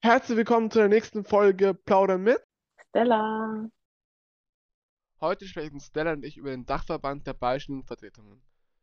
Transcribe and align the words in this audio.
Herzlich 0.00 0.38
willkommen 0.38 0.70
zu 0.70 0.78
der 0.78 0.86
nächsten 0.86 1.24
Folge 1.24 1.74
Plaudern 1.74 2.22
mit. 2.22 2.40
Stella. 2.90 3.68
Heute 5.20 5.44
sprechen 5.44 5.80
Stella 5.80 6.12
und 6.12 6.24
ich 6.24 6.36
über 6.36 6.50
den 6.50 6.64
Dachverband 6.64 7.26
der 7.26 7.34
Bayerischen 7.34 7.72
Jugendvertretungen. 7.72 8.40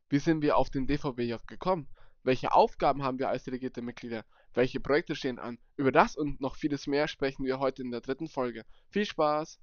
Wie 0.10 0.20
sind 0.20 0.42
wir 0.42 0.58
auf 0.58 0.70
den 0.70 0.88
DVBJ 0.88 1.36
gekommen? 1.48 1.88
Welche 2.24 2.52
Aufgaben 2.52 3.02
haben 3.02 3.18
wir 3.18 3.30
als 3.30 3.46
delegierte 3.46 3.82
Mitglieder? 3.82 4.26
Welche 4.54 4.82
Projekte 4.82 5.16
stehen 5.16 5.40
an? 5.40 5.58
Über 5.78 5.94
das 5.94 6.18
und 6.18 6.42
noch 6.42 6.58
vieles 6.58 6.86
mehr 6.86 7.08
sprechen 7.08 7.46
wir 7.46 7.60
heute 7.60 7.82
in 7.82 7.92
der 7.92 8.02
dritten 8.02 8.28
Folge. 8.28 8.66
Viel 8.90 9.06
Spaß! 9.06 9.58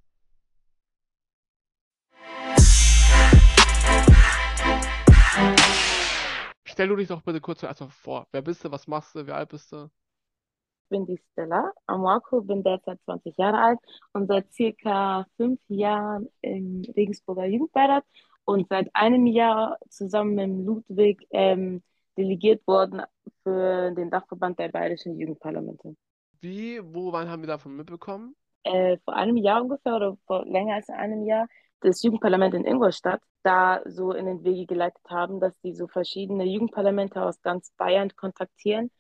Stell 6.64 6.88
du 6.88 6.96
dich 6.96 7.08
doch 7.08 7.20
bitte 7.20 7.42
kurz 7.42 7.62
erstmal 7.62 7.90
vor. 7.90 8.26
Wer 8.32 8.40
bist 8.40 8.64
du? 8.64 8.70
Was 8.70 8.86
machst 8.86 9.14
du? 9.14 9.26
Wie 9.26 9.32
alt 9.32 9.50
bist 9.50 9.70
du? 9.70 9.90
Ich 10.92 10.98
bin 10.98 11.06
die 11.06 11.22
Stella 11.32 11.72
Amwako, 11.86 12.42
bin 12.42 12.62
derzeit 12.62 13.00
20 13.06 13.38
Jahre 13.38 13.58
alt 13.58 13.78
und 14.12 14.26
seit 14.26 14.52
circa 14.52 15.24
fünf 15.38 15.58
Jahren 15.68 16.28
im 16.42 16.82
Regensburger 16.94 17.46
Jugendbeirat 17.46 18.04
und 18.44 18.68
seit 18.68 18.90
einem 18.92 19.26
Jahr 19.26 19.78
zusammen 19.88 20.34
mit 20.34 20.66
Ludwig 20.66 21.26
ähm, 21.30 21.82
delegiert 22.18 22.66
worden 22.66 23.00
für 23.42 23.92
den 23.92 24.10
Dachverband 24.10 24.58
der 24.58 24.68
Bayerischen 24.68 25.18
Jugendparlamente. 25.18 25.96
Wie, 26.42 26.78
wo, 26.84 27.10
wann 27.10 27.30
haben 27.30 27.40
wir 27.40 27.46
davon 27.46 27.74
mitbekommen? 27.74 28.36
Äh, 28.62 28.98
vor 29.06 29.14
einem 29.14 29.38
Jahr 29.38 29.62
ungefähr 29.62 29.96
oder 29.96 30.18
vor 30.26 30.44
länger 30.44 30.74
als 30.74 30.90
einem 30.90 31.24
Jahr 31.24 31.48
das 31.80 32.02
Jugendparlament 32.02 32.52
in 32.52 32.66
Ingolstadt 32.66 33.22
da 33.42 33.80
so 33.86 34.12
in 34.12 34.26
den 34.26 34.44
Wege 34.44 34.66
geleitet 34.66 35.02
haben, 35.08 35.40
dass 35.40 35.58
die 35.62 35.74
so 35.74 35.88
verschiedene 35.88 36.44
Jugendparlamente 36.44 37.22
aus 37.22 37.40
ganz 37.40 37.72
Bayern 37.78 38.14
kontaktieren 38.14 38.90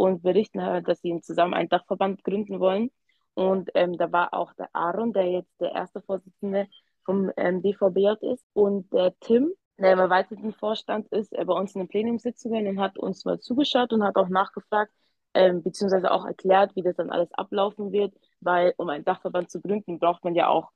und 0.00 0.22
berichten, 0.22 0.62
halt, 0.62 0.88
dass 0.88 1.02
sie 1.02 1.20
zusammen 1.20 1.52
einen 1.52 1.68
Dachverband 1.68 2.24
gründen 2.24 2.58
wollen. 2.58 2.90
Und 3.34 3.70
ähm, 3.74 3.98
da 3.98 4.10
war 4.10 4.32
auch 4.32 4.54
der 4.54 4.70
Aaron, 4.72 5.12
der 5.12 5.30
jetzt 5.30 5.60
der 5.60 5.72
erste 5.72 6.00
Vorsitzende 6.00 6.68
vom 7.04 7.30
ähm, 7.36 7.60
DVBJ 7.62 8.14
ist, 8.32 8.44
und 8.54 8.90
der 8.94 9.14
Tim, 9.20 9.52
der 9.78 9.92
im 9.92 9.98
erweiterten 9.98 10.52
Vorstand 10.54 11.06
ist, 11.08 11.32
äh, 11.34 11.44
bei 11.44 11.52
uns 11.52 11.74
in 11.74 11.82
den 11.82 11.88
Plenumssitzungen 11.88 12.66
und 12.66 12.80
hat 12.80 12.98
uns 12.98 13.26
mal 13.26 13.40
zugeschaut 13.40 13.92
und 13.92 14.02
hat 14.02 14.16
auch 14.16 14.30
nachgefragt, 14.30 14.90
ähm, 15.34 15.62
beziehungsweise 15.62 16.10
auch 16.10 16.24
erklärt, 16.24 16.74
wie 16.76 16.82
das 16.82 16.96
dann 16.96 17.10
alles 17.10 17.30
ablaufen 17.34 17.92
wird, 17.92 18.14
weil 18.40 18.72
um 18.78 18.88
einen 18.88 19.04
Dachverband 19.04 19.50
zu 19.50 19.60
gründen, 19.60 19.98
braucht 19.98 20.24
man 20.24 20.34
ja 20.34 20.48
auch 20.48 20.70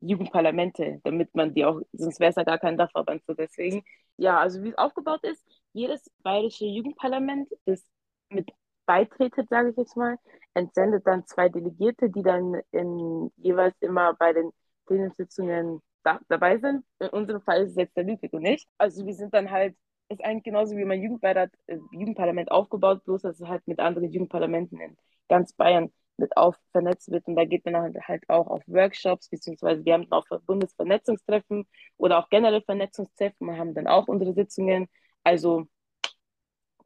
Jugendparlamente, 0.00 1.00
damit 1.02 1.34
man 1.34 1.52
die 1.52 1.64
auch, 1.64 1.80
sonst 1.92 2.20
wäre 2.20 2.30
es 2.30 2.36
ja 2.36 2.44
gar 2.44 2.58
kein 2.58 2.78
Dachverband 2.78 3.24
so. 3.26 3.34
Deswegen, 3.34 3.82
ja, 4.16 4.38
also 4.38 4.62
wie 4.62 4.68
es 4.68 4.78
aufgebaut 4.78 5.24
ist, 5.24 5.44
jedes 5.72 6.08
bayerische 6.22 6.66
Jugendparlament, 6.66 7.48
das 7.66 7.84
mit 8.30 8.50
beitretet, 8.88 9.48
sage 9.50 9.70
ich 9.70 9.76
jetzt 9.76 9.96
mal, 9.96 10.16
entsendet 10.54 11.06
dann 11.06 11.26
zwei 11.26 11.50
Delegierte, 11.50 12.08
die 12.08 12.22
dann 12.22 12.60
in, 12.72 13.30
jeweils 13.36 13.76
immer 13.80 14.14
bei 14.14 14.32
den 14.32 14.50
Plenumssitzungen 14.86 15.82
da, 16.02 16.20
dabei 16.28 16.58
sind. 16.58 16.84
In 16.98 17.10
unserem 17.10 17.42
Fall 17.42 17.64
ist 17.64 17.72
es 17.72 17.76
jetzt 17.76 17.96
der 17.98 18.04
Ludwig 18.04 18.32
und 18.32 18.46
ich. 18.46 18.66
Also 18.78 19.04
wir 19.04 19.14
sind 19.14 19.34
dann 19.34 19.50
halt, 19.50 19.76
ist 20.08 20.24
eigentlich 20.24 20.44
genauso 20.44 20.74
wie 20.74 20.86
mein 20.86 21.02
Jugendbeirat, 21.02 21.50
äh, 21.66 21.76
Jugendparlament 21.92 22.50
aufgebaut, 22.50 23.04
bloß 23.04 23.22
dass 23.22 23.38
es 23.38 23.46
halt 23.46 23.68
mit 23.68 23.78
anderen 23.78 24.10
Jugendparlamenten 24.10 24.80
in 24.80 24.96
ganz 25.28 25.52
Bayern 25.52 25.92
mit 26.16 26.34
auf 26.38 26.56
vernetzt 26.72 27.10
wird. 27.10 27.26
Und 27.26 27.36
da 27.36 27.44
geht 27.44 27.66
man 27.66 27.94
halt 28.06 28.28
auch 28.30 28.46
auf 28.46 28.62
Workshops, 28.66 29.28
beziehungsweise 29.28 29.84
wir 29.84 29.92
haben 29.92 30.10
auch 30.10 30.24
Bundesvernetzungstreffen 30.46 31.66
oder 31.98 32.18
auch 32.18 32.30
generell 32.30 32.62
Vernetzungstreffen. 32.62 33.46
Wir 33.48 33.58
haben 33.58 33.74
dann 33.74 33.86
auch 33.86 34.08
unsere 34.08 34.32
Sitzungen. 34.32 34.88
Also 35.24 35.66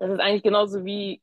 das 0.01 0.11
ist 0.11 0.21
eigentlich 0.21 0.43
genauso 0.43 0.85
wie 0.85 1.23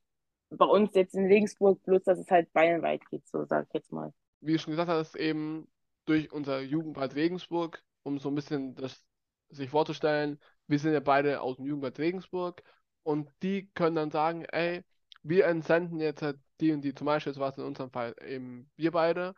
bei 0.50 0.66
uns 0.66 0.94
jetzt 0.96 1.16
in 1.16 1.26
Regensburg, 1.26 1.82
bloß 1.84 2.04
dass 2.04 2.20
es 2.20 2.30
halt 2.32 2.52
bayernweit 2.54 3.08
geht, 3.10 3.28
so 3.28 3.46
sage 3.46 3.66
ich 3.68 3.74
jetzt 3.74 3.92
mal. 3.92 4.14
Wie 4.42 4.54
du 4.54 4.60
schon 4.60 4.72
gesagt 4.72 4.90
hast, 4.90 5.16
eben 5.16 5.68
durch 6.06 6.32
unser 6.32 6.62
Jugendbad 6.62 7.16
Regensburg, 7.16 7.84
um 8.04 8.20
so 8.20 8.30
ein 8.30 8.36
bisschen 8.36 8.76
das 8.76 9.04
sich 9.50 9.70
vorzustellen, 9.70 10.40
wir 10.68 10.80
sind 10.80 10.94
ja 10.94 11.00
beide 11.00 11.42
aus 11.42 11.58
dem 11.58 11.66
Jugendbad 11.66 12.00
Regensburg 12.00 12.64
und 13.04 13.30
die 13.42 13.70
können 13.74 13.96
dann 13.96 14.12
sagen, 14.12 14.46
ey, 14.46 14.84
wir 15.24 15.46
entsenden 15.46 16.00
jetzt 16.00 16.22
halt 16.22 16.40
die 16.60 16.72
und 16.72 16.82
die, 16.82 16.94
zum 16.94 17.06
Beispiel 17.06 17.36
war 17.38 17.50
es 17.50 17.58
in 17.58 17.64
unserem 17.64 17.92
Fall 17.92 18.16
eben 18.26 18.70
wir 18.76 18.92
beide. 18.92 19.34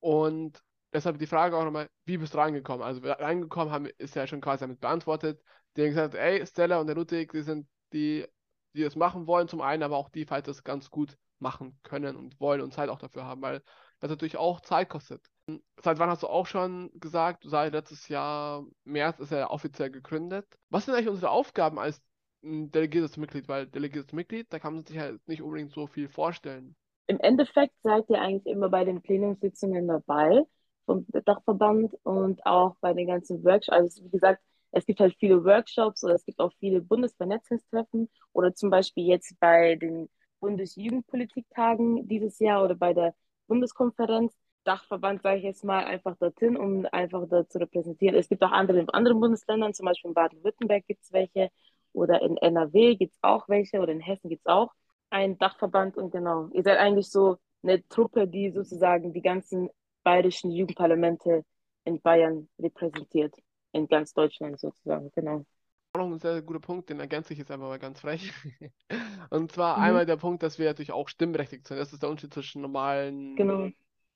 Und 0.00 0.62
deshalb 0.92 1.18
die 1.18 1.26
Frage 1.26 1.56
auch 1.56 1.64
nochmal, 1.64 1.88
wie 2.04 2.18
bist 2.18 2.34
du 2.34 2.38
reingekommen? 2.38 2.82
Also 2.84 3.00
reingekommen 3.02 3.72
haben, 3.72 3.86
ist 3.98 4.14
ja 4.14 4.26
schon 4.26 4.40
quasi 4.40 4.60
damit 4.62 4.80
beantwortet. 4.80 5.40
Die 5.76 5.82
haben 5.82 5.90
gesagt, 5.90 6.14
ey, 6.14 6.46
Stella 6.46 6.80
und 6.80 6.86
der 6.86 6.96
Ludwig, 6.96 7.32
die 7.32 7.42
sind 7.42 7.66
die, 7.92 8.26
die 8.74 8.82
das 8.82 8.96
machen 8.96 9.26
wollen, 9.26 9.48
zum 9.48 9.60
einen, 9.60 9.82
aber 9.82 9.96
auch 9.96 10.08
die, 10.08 10.24
falls 10.24 10.46
das 10.46 10.64
ganz 10.64 10.90
gut 10.90 11.16
machen 11.38 11.78
können 11.82 12.16
und 12.16 12.40
wollen 12.40 12.60
und 12.60 12.72
Zeit 12.72 12.88
auch 12.88 12.98
dafür 12.98 13.24
haben, 13.24 13.42
weil 13.42 13.62
das 14.00 14.10
natürlich 14.10 14.36
auch 14.36 14.60
Zeit 14.60 14.88
kostet. 14.88 15.22
Seit 15.82 15.98
wann 15.98 16.08
hast 16.08 16.22
du 16.22 16.28
auch 16.28 16.46
schon 16.46 16.90
gesagt, 16.94 17.44
seit 17.44 17.72
letztes 17.72 18.08
Jahr 18.08 18.64
März 18.84 19.18
ist 19.18 19.32
er 19.32 19.50
offiziell 19.50 19.90
gegründet. 19.90 20.46
Was 20.70 20.86
sind 20.86 20.94
eigentlich 20.94 21.08
unsere 21.08 21.30
Aufgaben 21.30 21.78
als 21.78 22.00
ein 22.44 22.70
delegiertes 22.70 23.16
Mitglied, 23.16 23.48
weil 23.48 23.66
delegiertes 23.66 24.12
Mitglied, 24.12 24.52
da 24.52 24.58
kann 24.58 24.74
man 24.74 24.84
sich 24.84 24.98
halt 24.98 25.20
nicht 25.28 25.42
unbedingt 25.42 25.72
so 25.72 25.86
viel 25.86 26.08
vorstellen. 26.08 26.74
Im 27.06 27.20
Endeffekt 27.20 27.74
seid 27.82 28.08
ihr 28.08 28.20
eigentlich 28.20 28.46
immer 28.46 28.68
bei 28.68 28.84
den 28.84 29.02
Plenumssitzungen 29.02 29.86
dabei 29.88 30.44
vom 30.86 31.06
Dachverband 31.24 31.94
und 32.04 32.44
auch 32.46 32.76
bei 32.80 32.94
den 32.94 33.06
ganzen 33.06 33.44
Workshops. 33.44 33.68
Also 33.68 34.04
wie 34.04 34.10
gesagt, 34.10 34.42
es 34.72 34.86
gibt 34.86 35.00
halt 35.00 35.14
viele 35.18 35.44
Workshops 35.44 36.02
oder 36.04 36.14
es 36.14 36.24
gibt 36.24 36.40
auch 36.40 36.52
viele 36.58 36.80
Bundesvernetzungstreffen 36.80 38.08
oder 38.32 38.54
zum 38.54 38.70
Beispiel 38.70 39.06
jetzt 39.06 39.38
bei 39.38 39.76
den 39.76 40.08
Bundesjugendpolitiktagen 40.40 42.08
dieses 42.08 42.38
Jahr 42.38 42.64
oder 42.64 42.74
bei 42.74 42.92
der 42.92 43.14
Bundeskonferenz. 43.46 44.34
Dachverband, 44.64 45.22
sage 45.22 45.38
ich 45.38 45.44
jetzt 45.44 45.64
mal, 45.64 45.84
einfach 45.84 46.16
dorthin, 46.18 46.56
um 46.56 46.86
einfach 46.92 47.26
dort 47.28 47.50
zu 47.50 47.58
repräsentieren. 47.58 48.14
Es 48.14 48.28
gibt 48.28 48.42
auch 48.44 48.52
andere 48.52 48.78
in 48.78 48.88
anderen 48.90 49.18
Bundesländern, 49.20 49.74
zum 49.74 49.86
Beispiel 49.86 50.10
in 50.10 50.14
Baden-Württemberg 50.14 50.86
gibt 50.86 51.02
es 51.02 51.12
welche 51.12 51.50
oder 51.92 52.22
in 52.22 52.36
NRW 52.36 52.94
gibt 52.96 53.14
es 53.14 53.18
auch 53.22 53.48
welche 53.48 53.80
oder 53.80 53.92
in 53.92 54.00
Hessen 54.00 54.28
gibt 54.28 54.42
es 54.46 54.52
auch 54.52 54.72
einen 55.10 55.36
Dachverband 55.38 55.96
und 55.96 56.10
genau, 56.10 56.48
ihr 56.52 56.62
seid 56.62 56.78
eigentlich 56.78 57.10
so 57.10 57.38
eine 57.62 57.86
Truppe, 57.88 58.26
die 58.26 58.50
sozusagen 58.50 59.12
die 59.12 59.20
ganzen 59.20 59.68
bayerischen 60.02 60.50
Jugendparlamente 60.50 61.44
in 61.84 62.00
Bayern 62.00 62.48
repräsentiert, 62.58 63.34
in 63.72 63.86
ganz 63.88 64.12
Deutschland 64.12 64.58
sozusagen, 64.60 65.10
genau. 65.14 65.44
Auch 65.94 66.00
noch 66.00 66.06
ein 66.06 66.18
sehr 66.18 66.40
guter 66.40 66.60
Punkt, 66.60 66.88
den 66.88 67.00
ergänze 67.00 67.32
ich 67.32 67.38
jetzt 67.38 67.50
einfach 67.50 67.68
mal 67.68 67.78
ganz 67.78 68.00
frech. 68.00 68.32
Und 69.30 69.52
zwar 69.52 69.76
mhm. 69.76 69.82
einmal 69.82 70.06
der 70.06 70.16
Punkt, 70.16 70.42
dass 70.42 70.58
wir 70.58 70.66
natürlich 70.66 70.92
auch 70.92 71.08
stimmberechtigt 71.08 71.66
sind. 71.66 71.78
Das 71.78 71.92
ist 71.92 72.02
der 72.02 72.08
Unterschied 72.08 72.32
zwischen 72.32 72.62
normalen 72.62 73.36
genau. 73.36 73.68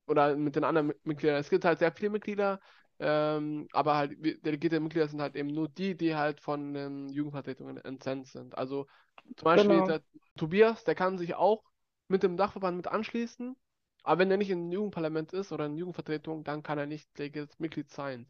oder 0.07 0.37
mit 0.37 0.57
den 0.57 0.65
anderen 0.65 0.93
Mitgliedern. 1.05 1.37
Es 1.37 1.51
gibt 1.51 1.65
halt 1.65 1.79
sehr 1.79 1.93
viele 1.93 2.11
Mitglieder, 2.11 2.61
ähm, 2.99 3.69
aber 3.73 3.97
halt, 3.97 4.17
delegierte 4.45 4.81
Mitglieder 4.81 5.09
sind 5.09 5.21
halt 5.21 5.37
eben 5.37 5.49
nur 5.49 5.69
die, 5.69 5.97
die 5.97 6.15
halt 6.15 6.41
von 6.41 6.73
den 6.73 7.09
Jugendvertretungen 7.11 7.77
entsendet 7.79 8.29
sind. 8.29 8.57
Also 8.57 8.87
zum 9.37 9.45
Beispiel 9.45 9.69
genau. 9.69 9.87
der 9.87 10.03
Tobias, 10.37 10.85
der 10.85 10.95
kann 10.95 11.19
sich 11.19 11.35
auch 11.35 11.63
mit 12.09 12.23
dem 12.23 12.37
Dachverband 12.37 12.77
mit 12.77 12.87
anschließen, 12.87 13.57
aber 14.03 14.21
wenn 14.21 14.31
er 14.31 14.37
nicht 14.37 14.51
im 14.51 14.71
Jugendparlament 14.71 15.33
ist 15.33 15.51
oder 15.53 15.67
in 15.67 15.77
Jugendvertretung, 15.77 16.45
dann 16.45 16.63
kann 16.63 16.79
er 16.79 16.87
nicht 16.87 17.19
delegiertes 17.19 17.59
Mitglied 17.59 17.91
sein. 17.91 18.29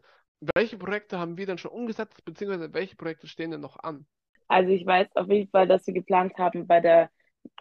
Welche 0.55 0.77
Projekte 0.77 1.19
haben 1.19 1.37
wir 1.37 1.47
denn 1.47 1.59
schon 1.59 1.71
umgesetzt, 1.71 2.25
beziehungsweise 2.25 2.73
welche 2.75 2.97
Projekte 2.97 3.27
stehen 3.27 3.51
denn 3.51 3.61
noch 3.61 3.79
an? 3.79 4.07
Also 4.49 4.71
ich 4.71 4.87
weiß 4.87 5.09
auf 5.17 5.29
jeden 5.29 5.51
Fall, 5.51 5.67
dass 5.67 5.87
wir 5.87 5.95
geplant 5.95 6.37
haben, 6.39 6.67
bei 6.67 6.81
der 6.81 7.11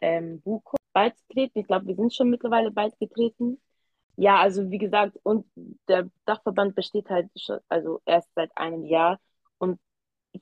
ähm, 0.02 0.42
BUKO 0.42 0.76
beizutreten. 0.94 1.62
Ich 1.62 1.68
glaube, 1.68 1.88
wir 1.88 1.96
sind 1.96 2.14
schon 2.14 2.30
mittlerweile 2.30 2.72
beigetreten. 2.72 3.60
Ja, 4.18 4.40
also 4.40 4.70
wie 4.70 4.78
gesagt, 4.78 5.18
und 5.24 5.46
der 5.88 6.10
Dachverband 6.26 6.76
besteht 6.76 7.10
halt 7.10 7.30
schon, 7.38 7.60
also 7.68 8.02
erst 8.06 8.30
seit 8.34 8.56
einem 8.58 8.86
Jahr 8.86 9.20
und 9.58 9.80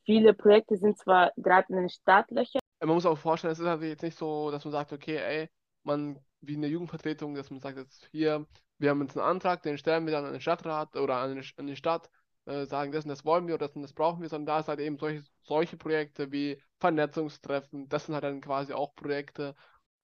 viele 0.06 0.34
Projekte 0.34 0.78
sind 0.78 0.98
zwar 0.98 1.32
gerade 1.38 1.68
in 1.70 1.78
den 1.78 1.90
Startlöchern. 1.90 2.62
Man 2.80 2.96
muss 2.96 3.06
auch 3.06 3.18
vorstellen, 3.18 3.54
es 3.54 3.60
ist 3.60 3.66
halt 3.66 3.82
jetzt 3.82 4.04
nicht 4.04 4.18
so, 4.18 4.52
dass 4.52 4.66
man 4.66 4.74
sagt, 4.74 4.94
okay, 4.94 5.18
ey, 5.18 5.50
man, 5.84 6.20
wie 6.42 6.56
eine 6.56 6.68
Jugendvertretung, 6.68 7.34
dass 7.34 7.50
man 7.50 7.62
sagt 7.62 7.78
jetzt 7.78 8.08
hier, 8.12 8.46
wir 8.78 8.90
haben 8.90 9.02
jetzt 9.02 9.18
einen 9.18 9.26
Antrag, 9.26 9.64
den 9.64 9.78
stellen 9.78 10.06
wir 10.06 10.12
dann 10.12 10.26
an 10.26 10.34
den 10.34 10.42
Stadtrat 10.42 10.96
oder 10.96 11.16
an, 11.16 11.42
an 11.58 11.68
die 11.68 11.76
Stadt, 11.76 12.10
äh, 12.46 12.66
sagen, 12.66 12.92
das 12.92 13.06
und 13.06 13.10
das 13.10 13.26
wollen 13.26 13.48
wir 13.48 13.56
oder 13.56 13.68
das 13.68 13.76
und 13.76 13.82
das 13.84 13.94
brauchen 13.94 14.22
wir, 14.22 14.30
sondern 14.30 14.48
da 14.48 14.60
ist 14.60 14.68
halt 14.68 14.80
eben 14.80 14.98
solche, 14.98 15.24
solche 15.44 15.78
Projekte 15.78 16.32
wie 16.32 16.62
Vernetzungstreffen, 16.80 17.90
das 17.90 18.06
sind 18.06 18.16
halt 18.16 18.24
dann 18.24 18.42
quasi 18.42 18.74
auch 18.74 18.96
Projekte, 18.96 19.56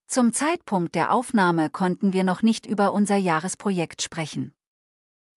zum 0.09 0.33
Zeitpunkt 0.33 0.95
der 0.95 1.13
Aufnahme 1.13 1.69
konnten 1.69 2.13
wir 2.13 2.24
noch 2.24 2.41
nicht 2.41 2.65
über 2.65 2.94
unser 2.94 3.15
Jahresprojekt 3.15 4.01
sprechen. 4.01 4.56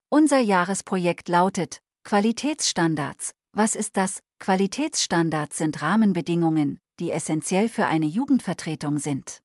Unser 0.08 0.38
Jahresprojekt 0.38 1.28
lautet 1.28 1.82
Qualitätsstandards. 2.04 3.34
Was 3.52 3.76
ist 3.76 3.98
das? 3.98 4.22
Qualitätsstandards 4.38 5.58
sind 5.58 5.82
Rahmenbedingungen, 5.82 6.80
die 7.00 7.10
essentiell 7.10 7.68
für 7.68 7.84
eine 7.84 8.06
Jugendvertretung 8.06 8.96
sind. 8.96 9.42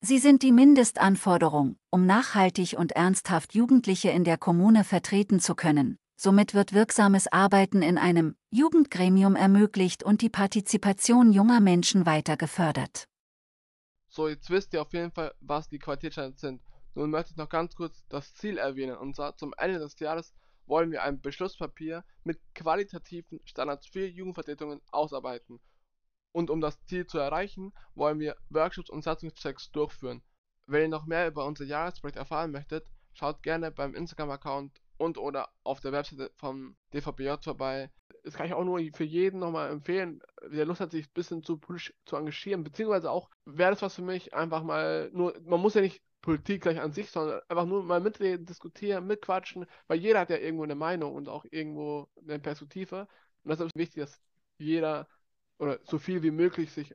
Sie 0.00 0.18
sind 0.18 0.44
die 0.44 0.52
Mindestanforderung, 0.52 1.76
um 1.90 2.06
nachhaltig 2.06 2.76
und 2.78 2.92
ernsthaft 2.92 3.54
Jugendliche 3.54 4.10
in 4.10 4.22
der 4.22 4.38
Kommune 4.38 4.84
vertreten 4.84 5.40
zu 5.40 5.56
können. 5.56 5.98
Somit 6.20 6.52
wird 6.52 6.72
wirksames 6.72 7.28
Arbeiten 7.28 7.80
in 7.80 7.96
einem 7.96 8.34
Jugendgremium 8.50 9.36
ermöglicht 9.36 10.02
und 10.02 10.20
die 10.20 10.28
Partizipation 10.28 11.30
junger 11.30 11.60
Menschen 11.60 12.06
weiter 12.06 12.36
gefördert. 12.36 13.06
So, 14.08 14.26
jetzt 14.26 14.50
wisst 14.50 14.74
ihr 14.74 14.82
auf 14.82 14.92
jeden 14.92 15.12
Fall, 15.12 15.32
was 15.38 15.68
die 15.68 15.78
Qualitätsstandards 15.78 16.40
sind. 16.40 16.60
Nun 16.96 17.10
möchte 17.10 17.30
ich 17.30 17.36
noch 17.36 17.48
ganz 17.48 17.76
kurz 17.76 18.04
das 18.08 18.34
Ziel 18.34 18.58
erwähnen. 18.58 18.96
Und 18.96 19.14
zwar 19.14 19.36
zum 19.36 19.54
Ende 19.56 19.78
des 19.78 19.96
Jahres 20.00 20.34
wollen 20.66 20.90
wir 20.90 21.04
ein 21.04 21.20
Beschlusspapier 21.20 22.04
mit 22.24 22.40
qualitativen 22.52 23.38
Standards 23.44 23.86
für 23.86 24.04
Jugendvertretungen 24.04 24.80
ausarbeiten. 24.90 25.60
Und 26.32 26.50
um 26.50 26.60
das 26.60 26.84
Ziel 26.86 27.06
zu 27.06 27.18
erreichen, 27.18 27.72
wollen 27.94 28.18
wir 28.18 28.36
Workshops 28.50 28.90
und 28.90 29.04
Satzungschecks 29.04 29.70
durchführen. 29.70 30.24
Wenn 30.66 30.82
ihr 30.82 30.88
noch 30.88 31.06
mehr 31.06 31.28
über 31.28 31.46
unser 31.46 31.64
Jahresprojekt 31.64 32.18
erfahren 32.18 32.50
möchtet, 32.50 32.90
schaut 33.12 33.44
gerne 33.44 33.70
beim 33.70 33.94
Instagram-Account 33.94 34.80
und 34.98 35.16
oder 35.18 35.48
auf 35.64 35.80
der 35.80 35.92
Webseite 35.92 36.30
vom 36.34 36.76
DVBJ 36.92 37.30
vorbei. 37.42 37.90
Das 38.24 38.34
kann 38.34 38.46
ich 38.46 38.52
auch 38.52 38.64
nur 38.64 38.80
für 38.92 39.04
jeden 39.04 39.40
nochmal 39.40 39.70
empfehlen, 39.70 40.20
der 40.52 40.66
Lust 40.66 40.80
hat, 40.80 40.90
sich 40.90 41.06
ein 41.06 41.14
bisschen 41.14 41.42
zu 41.42 41.56
politisch 41.56 41.94
zu 42.04 42.16
engagieren, 42.16 42.64
beziehungsweise 42.64 43.10
auch, 43.10 43.30
wäre 43.46 43.70
das 43.70 43.82
was 43.82 43.94
für 43.94 44.02
mich, 44.02 44.34
einfach 44.34 44.62
mal 44.62 45.10
nur, 45.12 45.34
man 45.44 45.60
muss 45.60 45.74
ja 45.74 45.80
nicht 45.80 46.02
Politik 46.20 46.62
gleich 46.62 46.80
an 46.80 46.92
sich, 46.92 47.10
sondern 47.10 47.40
einfach 47.48 47.64
nur 47.64 47.84
mal 47.84 48.00
mitreden, 48.00 48.44
diskutieren, 48.44 49.06
mitquatschen, 49.06 49.66
weil 49.86 49.98
jeder 49.98 50.20
hat 50.20 50.30
ja 50.30 50.36
irgendwo 50.36 50.64
eine 50.64 50.74
Meinung 50.74 51.14
und 51.14 51.28
auch 51.28 51.44
irgendwo 51.50 52.08
eine 52.20 52.38
Perspektive. 52.38 53.08
Und 53.44 53.50
deshalb 53.50 53.68
ist 53.68 53.76
es 53.76 53.80
wichtig, 53.80 54.02
dass 54.02 54.20
jeder 54.58 55.08
oder 55.58 55.78
so 55.84 55.98
viel 55.98 56.22
wie 56.22 56.30
möglich 56.30 56.72
sich 56.72 56.94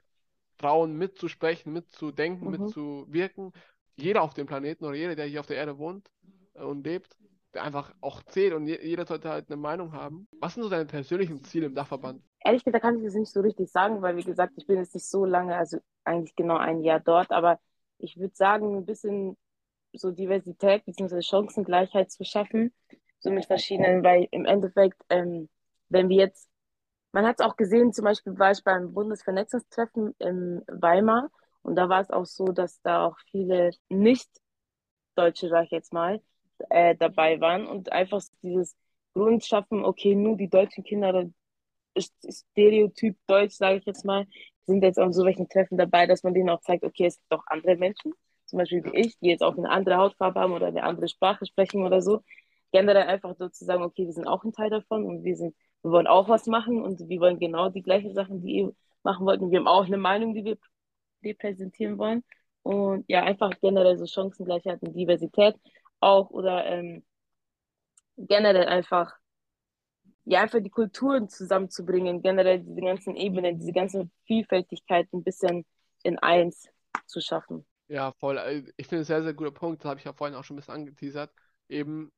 trauen, 0.58 0.98
mitzusprechen, 0.98 1.74
mitzudenken, 1.74 2.50
mhm. 2.50 2.52
mitzuwirken. 2.52 3.54
Jeder 3.96 4.22
auf 4.22 4.34
dem 4.34 4.48
Planeten 4.48 4.86
oder 4.86 4.96
jeder, 4.96 5.16
der 5.16 5.26
hier 5.26 5.40
auf 5.40 5.46
der 5.46 5.58
Erde 5.58 5.78
wohnt 5.78 6.12
und 6.54 6.86
lebt, 6.86 7.18
einfach 7.58 7.94
auch 8.02 8.24
zählt 8.24 8.54
und 8.54 8.68
jeder 8.68 9.06
sollte 9.06 9.30
halt 9.30 9.50
eine 9.50 9.58
Meinung 9.58 9.94
haben. 9.94 10.28
Was 10.40 10.54
sind 10.54 10.64
so 10.64 10.70
deine 10.70 10.86
persönlichen 10.86 11.44
Ziele 11.44 11.68
im 11.68 11.76
Dachverband? 11.76 12.22
Ehrlich 12.44 12.64
gesagt 12.64 12.84
kann 12.84 12.98
ich 12.98 13.06
das 13.06 13.14
nicht 13.14 13.32
so 13.32 13.42
richtig 13.42 13.72
sagen, 13.72 14.02
weil 14.02 14.18
wie 14.18 14.24
gesagt, 14.24 14.54
ich 14.58 14.68
bin 14.68 14.78
jetzt 14.78 14.94
nicht 14.94 15.08
so 15.08 15.26
lange, 15.26 15.56
also 15.56 15.78
eigentlich 16.04 16.36
genau 16.36 16.58
ein 16.58 16.82
Jahr 16.82 17.00
dort, 17.00 17.32
aber 17.32 17.60
ich 18.00 18.18
würde 18.18 18.36
sagen, 18.36 18.78
ein 18.78 18.86
bisschen 18.86 19.38
so 19.94 20.12
Diversität 20.12 20.86
bzw. 20.86 21.22
Chancengleichheit 21.22 22.12
zu 22.12 22.24
schaffen, 22.24 22.74
so 23.20 23.32
mit 23.32 23.46
verschiedenen, 23.46 24.04
weil 24.04 24.28
im 24.32 24.46
Endeffekt, 24.46 25.02
ähm, 25.10 25.50
wenn 25.90 26.10
wir 26.10 26.18
jetzt, 26.18 26.50
man 27.12 27.26
hat 27.26 27.40
es 27.40 27.46
auch 27.46 27.56
gesehen, 27.56 27.94
zum 27.94 28.06
Beispiel 28.06 28.38
war 28.38 28.52
ich 28.52 28.64
beim 28.64 28.94
Bundesvernetzungstreffen 28.94 30.16
in 30.20 30.64
Weimar 30.68 31.30
und 31.62 31.76
da 31.76 31.88
war 31.88 32.02
es 32.02 32.10
auch 32.10 32.26
so, 32.26 32.46
dass 32.46 32.82
da 32.82 33.06
auch 33.06 33.18
viele 33.32 33.72
Nicht-Deutsche, 33.90 35.48
sag 35.50 35.66
ich 35.66 35.72
jetzt 35.72 35.94
mal, 35.94 36.22
äh, 36.70 36.96
dabei 36.96 37.40
waren 37.42 37.68
und 37.68 37.92
einfach 37.92 38.22
dieses 38.42 38.76
Grund 39.14 39.46
schaffen, 39.46 39.86
okay, 39.86 40.16
nur 40.16 40.38
die 40.38 40.50
deutschen 40.50 40.84
Kinder, 40.84 41.30
Stereotyp 41.98 43.18
Deutsch, 43.28 43.56
sage 43.56 43.78
ich 43.78 43.86
jetzt 43.86 44.06
mal, 44.06 44.26
sind 44.66 44.84
jetzt 44.84 45.00
an 45.00 45.14
so 45.14 45.26
welchen 45.26 45.48
Treffen 45.50 45.78
dabei, 45.78 46.08
dass 46.08 46.24
man 46.24 46.34
denen 46.34 46.50
auch 46.50 46.62
zeigt, 46.62 46.84
okay, 46.84 47.06
es 47.06 47.18
gibt 47.18 47.32
auch 47.32 47.44
andere 47.48 47.76
Menschen, 47.76 48.14
zum 48.46 48.60
Beispiel 48.60 48.84
wie 48.86 49.00
ich, 49.00 49.18
die 49.20 49.30
jetzt 49.30 49.44
auch 49.44 49.58
eine 49.58 49.70
andere 49.70 49.98
Hautfarbe 49.98 50.40
haben 50.40 50.54
oder 50.54 50.68
eine 50.68 50.84
andere 50.84 51.08
Sprache 51.08 51.46
sprechen 51.46 51.84
oder 51.86 52.02
so. 52.02 52.22
Generell 52.72 53.08
einfach 53.08 53.36
so 53.38 53.50
zu 53.50 53.66
sagen, 53.66 53.84
okay, 53.84 54.06
wir 54.06 54.14
sind 54.14 54.28
auch 54.28 54.44
ein 54.44 54.54
Teil 54.54 54.70
davon 54.70 55.06
und 55.06 55.24
wir 55.24 55.36
sind, 55.36 55.56
wir 55.84 55.92
wollen 55.92 56.08
auch 56.08 56.30
was 56.30 56.48
machen 56.48 56.82
und 56.82 57.08
wir 57.08 57.20
wollen 57.20 57.40
genau 57.40 57.70
die 57.70 57.84
gleichen 57.84 58.14
Sachen, 58.14 58.42
die 58.42 58.58
ihr 58.58 58.74
machen 59.04 59.26
wollt. 59.26 59.42
Und 59.42 59.52
wir 59.52 59.60
haben 59.60 59.68
auch 59.68 59.86
eine 59.86 59.98
Meinung, 59.98 60.34
die 60.34 60.46
wir 60.46 60.58
repräsentieren 61.24 61.98
wollen. 61.98 62.24
Und 62.64 63.06
ja, 63.08 63.24
einfach 63.24 63.52
generell 63.62 63.98
so 63.98 64.06
Chancengleichheit 64.06 64.82
und 64.82 64.96
Diversität 64.96 65.56
auch 66.04 66.30
oder 66.30 66.66
ähm, 66.66 67.04
generell 68.18 68.68
einfach 68.68 69.14
ja, 70.26 70.42
einfach 70.42 70.62
die 70.62 70.70
Kulturen 70.70 71.28
zusammenzubringen, 71.28 72.22
generell 72.22 72.60
diese 72.60 72.82
ganzen 72.82 73.16
Ebenen, 73.16 73.60
diese 73.60 73.74
ganze 73.74 74.10
Vielfältigkeit 74.26 75.12
ein 75.12 75.24
bisschen 75.24 75.66
in 76.04 76.18
eins 76.20 76.70
zu 77.08 77.20
schaffen. 77.20 77.66
Ja, 77.88 78.14
voll. 78.14 78.38
Äh, 78.38 78.64
ich 78.78 78.88
finde 78.88 79.02
es 79.02 79.08
sehr, 79.08 79.24
sehr 79.24 79.34
guter 79.34 79.52
Punkt. 79.52 79.84
Das 79.84 79.90
habe 79.90 80.00
ich 80.00 80.06
ja 80.06 80.14
vorhin 80.14 80.36
auch 80.36 80.44
schon 80.44 80.56
ein 80.56 80.60
bisschen 80.60 80.76
angeteasert. 80.76 81.32
Eben 81.68 82.12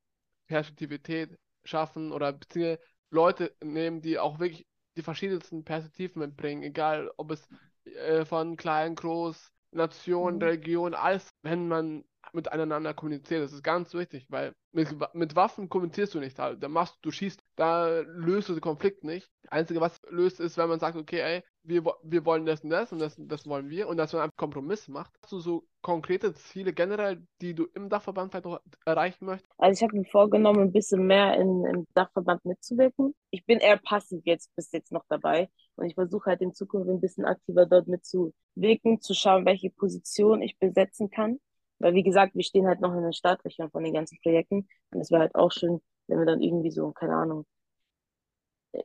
Perspektivität 0.48 1.38
schaffen 1.64 2.12
oder 2.12 2.34
beziehungsweise 2.34 2.80
Leute 3.10 3.56
nehmen, 3.64 4.02
die 4.02 4.20
auch 4.20 4.40
wirklich 4.40 4.68
die 4.98 5.02
verschiedensten 5.02 5.64
Perspektiven 5.64 6.20
mitbringen, 6.20 6.64
egal 6.64 7.12
ob 7.18 7.32
es 7.32 7.48
äh, 7.86 8.24
von 8.26 8.56
klein, 8.56 8.96
groß, 8.96 9.52
Nation, 9.72 10.36
mhm. 10.36 10.44
Religion, 10.44 10.94
alles, 10.94 11.30
wenn 11.42 11.68
man 11.68 12.06
miteinander 12.34 12.94
kommuniziert. 12.94 13.44
Das 13.44 13.54
ist 13.54 13.64
ganz 13.64 13.94
wichtig, 13.94 14.26
weil 14.30 14.54
mit, 14.72 14.90
mit 15.14 15.36
Waffen 15.36 15.70
kommunizierst 15.70 16.14
du 16.14 16.20
nicht. 16.20 16.38
Da, 16.38 16.56
machst 16.68 16.98
du, 17.02 17.12
schießt, 17.12 17.42
da 17.56 18.00
löst 18.00 18.50
du 18.50 18.54
den 18.54 18.62
Konflikt 18.62 19.04
nicht. 19.04 19.30
Das 19.44 19.52
Einzige, 19.52 19.82
was 19.82 20.02
löst, 20.10 20.40
ist, 20.40 20.58
wenn 20.58 20.70
man 20.70 20.80
sagt, 20.80 20.98
okay, 20.98 21.20
ey, 21.20 21.44
wir, 21.64 21.84
wir 22.04 22.26
wollen 22.26 22.46
das 22.46 22.64
und 22.64 22.70
das 22.70 22.92
und 22.92 23.00
das, 23.00 23.16
das 23.18 23.48
wollen 23.48 23.70
wir 23.70 23.88
und 23.88 23.98
dass 23.98 24.14
man 24.14 24.24
einfach 24.24 24.38
Kompromiss 24.38 24.88
macht. 24.88 25.12
Hast 25.22 25.32
du 25.32 25.40
so 25.40 25.68
konkrete 25.82 26.34
Ziele 26.34 26.74
generell, 26.74 27.26
die 27.42 27.54
du 27.54 27.66
im 27.74 27.90
Dachverband 27.90 28.32
vielleicht 28.32 28.46
noch 28.46 28.60
erreichen 28.86 29.26
möchtest? 29.26 29.52
Also 29.58 29.80
ich 29.80 29.88
habe 29.88 29.98
mir 29.98 30.06
vorgenommen, 30.06 30.62
ein 30.62 30.72
bisschen 30.72 31.08
mehr 31.08 31.36
in, 31.40 31.66
im 31.66 31.88
Dachverband 31.94 32.46
mitzuwirken. 32.46 33.16
Ich 33.32 33.46
bin 33.46 33.60
eher 33.60 33.78
passiv 33.78 34.22
jetzt 34.26 34.56
bis 34.56 34.72
jetzt 34.72 34.92
noch 34.92 35.06
dabei 35.10 35.50
und 35.76 35.86
ich 35.86 35.96
versuche 35.96 36.30
halt 36.30 36.42
in 36.42 36.54
Zukunft 36.54 36.90
ein 36.90 37.02
bisschen 37.02 37.26
aktiver 37.26 37.66
dort 37.66 37.88
mitzuwirken, 37.88 39.02
zu 39.02 39.14
schauen, 39.14 39.46
welche 39.46 39.70
Position 39.70 40.42
ich 40.42 40.58
besetzen 40.60 41.10
kann. 41.10 41.40
Weil, 41.80 41.94
wie 41.94 42.04
gesagt, 42.04 42.36
wir 42.36 42.44
stehen 42.44 42.68
halt 42.68 42.82
noch 42.82 42.94
in 42.94 43.04
den 43.04 43.14
Startlöchern 43.14 43.70
von 43.70 43.84
den 43.84 43.94
ganzen 43.94 44.18
Projekten. 44.22 44.68
Und 44.92 45.02
es 45.02 45.12
wäre 45.12 45.22
halt 45.22 45.36
auch 45.36 45.52
schön, 45.52 45.82
wenn 46.08 46.20
wir 46.20 46.26
dann 46.26 46.42
irgendwie 46.42 46.72
so, 46.72 46.92
keine 46.92 47.16
Ahnung, 47.16 47.46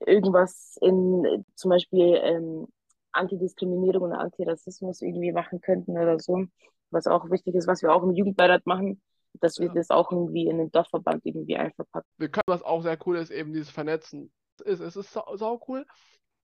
irgendwas 0.06 0.76
in 0.80 1.44
zum 1.54 1.70
Beispiel 1.70 2.18
ähm, 2.22 2.66
Antidiskriminierung 3.12 4.10
und 4.10 4.12
Antirassismus 4.12 5.02
irgendwie 5.02 5.32
machen 5.32 5.60
könnten 5.60 5.92
oder 5.92 6.18
so. 6.18 6.44
Was 6.90 7.06
auch 7.06 7.30
wichtig 7.30 7.54
ist, 7.54 7.66
was 7.66 7.82
wir 7.82 7.92
auch 7.92 8.02
im 8.02 8.12
Jugendbeirat 8.12 8.66
machen, 8.66 9.00
dass 9.34 9.58
wir 9.58 9.68
ja. 9.68 9.74
das 9.74 9.90
auch 9.90 10.10
irgendwie 10.10 10.46
in 10.46 10.58
den 10.58 10.70
Dorfverband 10.70 11.24
irgendwie 11.24 11.56
einverpacken. 11.56 12.08
Wir 12.18 12.28
können, 12.28 12.42
was 12.46 12.62
auch 12.62 12.82
sehr 12.82 12.98
cool 13.06 13.16
ist, 13.16 13.30
eben 13.30 13.52
dieses 13.52 13.70
Vernetzen. 13.70 14.32
Es 14.64 14.80
ist, 14.80 14.80
es 14.80 14.96
ist 14.96 15.12
sau, 15.12 15.36
sau 15.36 15.60
cool, 15.68 15.86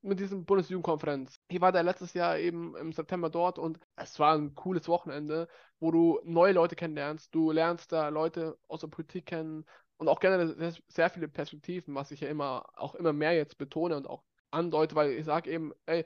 mit 0.07 0.21
diesem 0.21 0.45
Bundesjugendkonferenz. 0.45 1.41
Ich 1.49 1.61
war 1.61 1.73
da 1.73 1.81
letztes 1.81 2.15
Jahr 2.15 2.39
eben 2.39 2.77
im 2.77 2.93
September 2.93 3.31
dort 3.31 3.59
und 3.59 3.79
es 3.97 4.19
war 4.19 4.35
ein 4.37 4.55
cooles 4.55 4.89
Wochenende, 4.89 5.49
wo 5.81 5.91
du 5.91 6.21
neue 6.25 6.53
Leute 6.53 6.77
kennenlernst. 6.77 7.35
Du 7.35 7.51
lernst 7.51 7.93
da 7.93 8.09
Leute 8.09 8.59
aus 8.69 8.81
der 8.81 8.89
Politik 8.89 9.27
kennen 9.27 9.65
und 9.99 10.09
auch 10.09 10.21
generell 10.21 10.75
sehr 10.89 11.11
viele 11.11 11.29
Perspektiven, 11.29 11.95
was 11.95 12.11
ich 12.11 12.21
ja 12.21 12.29
immer 12.29 12.67
auch 12.75 12.95
immer 12.95 13.13
mehr 13.13 13.35
jetzt 13.35 13.59
betone 13.59 13.97
und 13.97 14.09
auch 14.09 14.23
andeute, 14.51 14.95
weil 14.95 15.13
ich 15.13 15.25
sage 15.25 15.51
eben, 15.51 15.73
ey, 15.87 16.05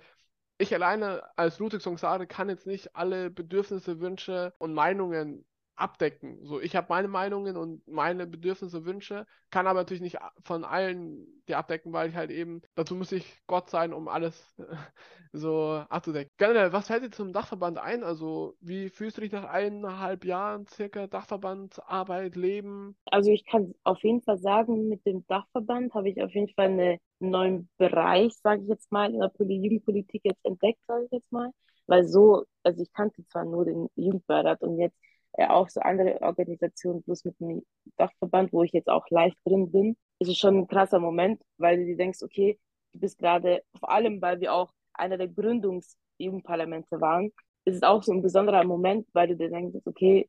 ich 0.59 0.75
alleine 0.75 1.23
als 1.37 1.59
Ludwig 1.59 1.81
Songsare 1.81 2.27
kann 2.27 2.49
jetzt 2.49 2.67
nicht 2.67 2.95
alle 2.95 3.31
Bedürfnisse, 3.31 4.01
Wünsche 4.01 4.53
und 4.59 4.75
Meinungen 4.75 5.45
abdecken. 5.81 6.45
So, 6.45 6.61
ich 6.61 6.77
habe 6.77 6.87
meine 6.91 7.09
Meinungen 7.09 7.57
und 7.57 7.87
meine 7.89 8.27
Bedürfnisse, 8.27 8.85
Wünsche, 8.85 9.27
kann 9.51 9.67
aber 9.67 9.81
natürlich 9.81 10.03
nicht 10.03 10.19
von 10.45 10.65
allen 10.65 11.27
die 11.49 11.55
abdecken, 11.55 11.93
weil 11.93 12.09
ich 12.09 12.17
halt 12.17 12.31
eben, 12.31 12.63
dazu 12.75 12.95
muss 12.95 13.13
ich 13.13 13.41
Gott 13.47 13.71
sein, 13.71 13.93
um 13.93 14.09
alles 14.09 14.55
so 15.33 15.83
abzudecken. 15.89 16.31
Generell, 16.39 16.73
was 16.73 16.87
fällt 16.87 17.03
dir 17.03 17.11
zum 17.11 17.33
Dachverband 17.33 17.79
ein? 17.79 18.05
Also, 18.05 18.57
wie 18.61 18.89
fühlst 18.89 19.17
du 19.17 19.23
dich 19.23 19.33
nach 19.33 19.45
eineinhalb 19.45 20.25
Jahren 20.25 20.67
circa 20.67 21.07
Dachverbandarbeit, 21.07 22.37
Leben? 22.37 22.97
Also, 23.07 23.31
ich 23.31 23.45
kann 23.45 23.75
auf 23.83 24.03
jeden 24.03 24.23
Fall 24.23 24.39
sagen, 24.39 24.89
mit 24.89 25.05
dem 25.07 25.27
Dachverband 25.27 25.95
habe 25.95 26.09
ich 26.11 26.23
auf 26.23 26.33
jeden 26.33 26.53
Fall 26.55 26.67
einen 26.67 26.99
neuen 27.19 27.69
Bereich, 27.79 28.33
sage 28.43 28.63
ich 28.63 28.69
jetzt 28.69 28.93
mal, 28.93 29.13
in 29.13 29.21
der 29.21 29.33
Jugendpolitik 29.39 30.23
jetzt 30.25 30.45
entdeckt, 30.45 30.81
sage 30.87 31.05
ich 31.07 31.11
jetzt 31.13 31.33
mal. 31.33 31.51
Weil 31.87 32.05
so, 32.05 32.45
also 32.63 32.83
ich 32.83 32.93
kannte 32.93 33.27
zwar 33.27 33.45
nur 33.45 33.65
den 33.65 33.89
Jugendbeirat 33.97 34.63
und 34.63 34.79
jetzt 34.79 34.97
äh, 35.33 35.47
auch 35.47 35.69
so 35.69 35.81
andere 35.81 36.21
Organisationen, 36.23 37.03
plus 37.03 37.25
mit 37.25 37.39
dem 37.41 37.63
Dachverband, 37.97 38.53
wo 38.53 38.63
ich 38.63 38.73
jetzt 38.73 38.89
auch 38.89 39.09
live 39.11 39.35
drin 39.45 39.71
bin, 39.71 39.97
ist 40.19 40.29
es 40.29 40.39
schon 40.39 40.59
ein 40.59 40.69
krasser 40.69 40.99
Moment, 40.99 41.43
weil 41.59 41.79
du 41.79 41.85
dir 41.87 41.97
denkst, 41.97 42.23
okay, 42.23 42.59
du 42.93 43.01
bist 43.01 43.19
gerade, 43.19 43.63
vor 43.79 43.91
allem, 43.91 44.21
weil 44.21 44.41
wir 44.41 44.53
auch 44.53 44.73
einer 44.95 45.19
der 45.19 45.29
Gründungsjugendparlamente 45.29 47.01
waren, 47.01 47.33
ist 47.65 47.77
es 47.77 47.83
auch 47.83 48.03
so 48.03 48.13
ein 48.13 48.23
besonderer 48.23 48.65
Moment, 48.65 49.07
weil 49.13 49.29
du 49.29 49.37
dir 49.37 49.51
denkst, 49.51 49.79
okay, 49.85 50.29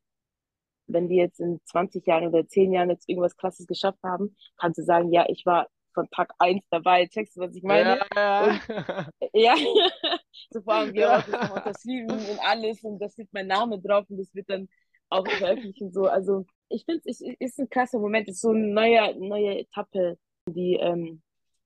wenn 0.88 1.08
die 1.08 1.16
jetzt 1.16 1.40
in 1.40 1.60
20 1.66 2.06
Jahren 2.06 2.28
oder 2.28 2.48
10 2.48 2.74
Jahren 2.74 2.90
jetzt 2.90 3.08
irgendwas 3.08 3.38
Krasses 3.38 3.68
geschafft 3.68 4.00
haben, 4.04 4.36
kannst 4.58 4.80
du 4.80 4.84
sagen, 4.84 5.12
ja, 5.12 5.26
ich 5.30 5.46
war 5.46 5.68
von 5.94 6.10
Tag 6.10 6.34
1 6.40 6.62
dabei. 6.70 7.08
Checkst 7.08 7.36
du, 7.36 7.42
was 7.42 7.56
ich 7.56 7.64
meine? 7.64 8.00
Ja, 8.16 8.44
und, 8.44 9.30
ja. 9.34 9.56
so 10.50 10.62
vor 10.62 10.74
allem 10.74 10.94
wir 10.94 11.02
ja. 11.02 11.22
haben 11.22 11.32
das 11.32 11.52
unterschrieben 11.52 12.12
und 12.12 12.40
alles 12.42 12.84
und 12.84 13.00
da 13.00 13.10
steht 13.10 13.30
mein 13.32 13.48
Name 13.48 13.80
drauf 13.80 14.06
und 14.10 14.18
das 14.18 14.34
wird 14.34 14.50
dann 14.50 14.68
auch 15.12 15.28
veröffentlichen. 15.28 15.92
So. 15.92 16.06
Also 16.06 16.46
ich 16.70 16.86
finde, 16.86 17.02
es 17.06 17.22
ist 17.22 17.60
ein 17.60 17.70
krasser 17.70 18.00
Moment, 18.00 18.28
es 18.28 18.36
ist 18.36 18.42
so 18.42 18.50
eine 18.50 18.68
neue, 18.68 19.16
neue 19.20 19.60
Etappe 19.60 20.18
in 20.48 20.54
die 20.54 20.76
ähm, 20.76 21.22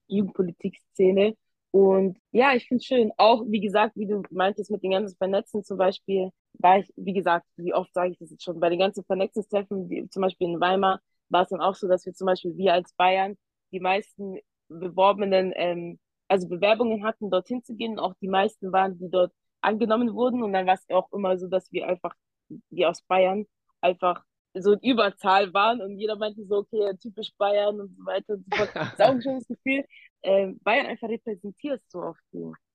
Jugendpolitik-Szene. 0.08 1.36
Und 1.72 2.18
ja, 2.32 2.54
ich 2.54 2.68
finde 2.68 2.82
es 2.82 2.86
schön. 2.86 3.12
Auch, 3.18 3.44
wie 3.48 3.60
gesagt, 3.60 3.96
wie 3.98 4.08
du 4.08 4.24
meintest, 4.32 4.72
mit 4.72 4.82
den 4.82 4.92
ganzen 4.92 5.18
Vernetzen 5.18 5.64
zum 5.64 5.78
Beispiel, 5.78 6.30
war 6.54 6.80
ich, 6.80 6.92
wie 6.96 7.14
gesagt, 7.14 7.46
wie 7.58 7.74
oft 7.74 7.94
sage 7.94 8.12
ich 8.12 8.18
das 8.18 8.32
jetzt 8.32 8.44
schon, 8.44 8.60
bei 8.60 8.70
den 8.70 8.80
ganzen 8.80 9.04
Vernetzungstreffen, 9.04 10.10
zum 10.10 10.22
Beispiel 10.22 10.48
in 10.48 10.62
Weimar, 10.62 11.02
war 11.30 11.44
es 11.44 11.50
dann 11.50 11.62
auch 11.62 11.76
so, 11.76 11.88
dass 11.88 12.06
wir 12.06 12.14
zum 12.14 12.28
Beispiel, 12.28 12.56
wir 12.56 12.74
als 12.74 12.94
Bayern, 12.94 13.36
die 13.72 13.80
meisten 13.80 14.38
beworbenen, 14.70 15.52
ähm, 15.56 16.00
also 16.28 16.48
Bewerbungen 16.48 17.04
hatten, 17.04 17.30
dorthin 17.30 17.64
zu 17.64 17.76
gehen. 17.76 18.00
Auch 18.00 18.14
die 18.22 18.30
meisten 18.30 18.72
waren, 18.72 18.98
die 18.98 19.10
dort 19.10 19.34
angenommen 19.62 20.14
wurden. 20.14 20.44
Und 20.44 20.54
dann 20.54 20.66
war 20.66 20.76
es 20.76 20.90
auch 20.90 21.12
immer 21.12 21.38
so, 21.38 21.48
dass 21.48 21.72
wir 21.72 21.88
einfach, 21.88 22.16
die 22.50 22.86
aus 22.86 23.02
Bayern, 23.04 23.46
einfach 23.82 24.24
so 24.54 24.74
in 24.74 24.80
Überzahl 24.80 25.54
waren 25.54 25.82
und 25.82 25.98
jeder 25.98 26.16
meinte 26.16 26.46
so, 26.46 26.58
okay, 26.58 26.96
typisch 27.02 27.32
Bayern 27.38 27.80
und 27.82 27.96
so 27.96 28.06
weiter 28.06 28.34
und 28.34 28.46
so 28.46 28.58
fort. 28.58 28.70
Das 28.76 28.94
ist 28.94 29.02
auch 29.02 29.10
ein 29.10 29.22
schönes 29.22 29.48
Gefühl. 29.48 29.84
Äh, 30.22 30.54
Bayern 30.64 30.88
einfach 30.88 31.10
repräsentiert 31.10 31.82
so 31.88 32.00
oft. 32.00 32.22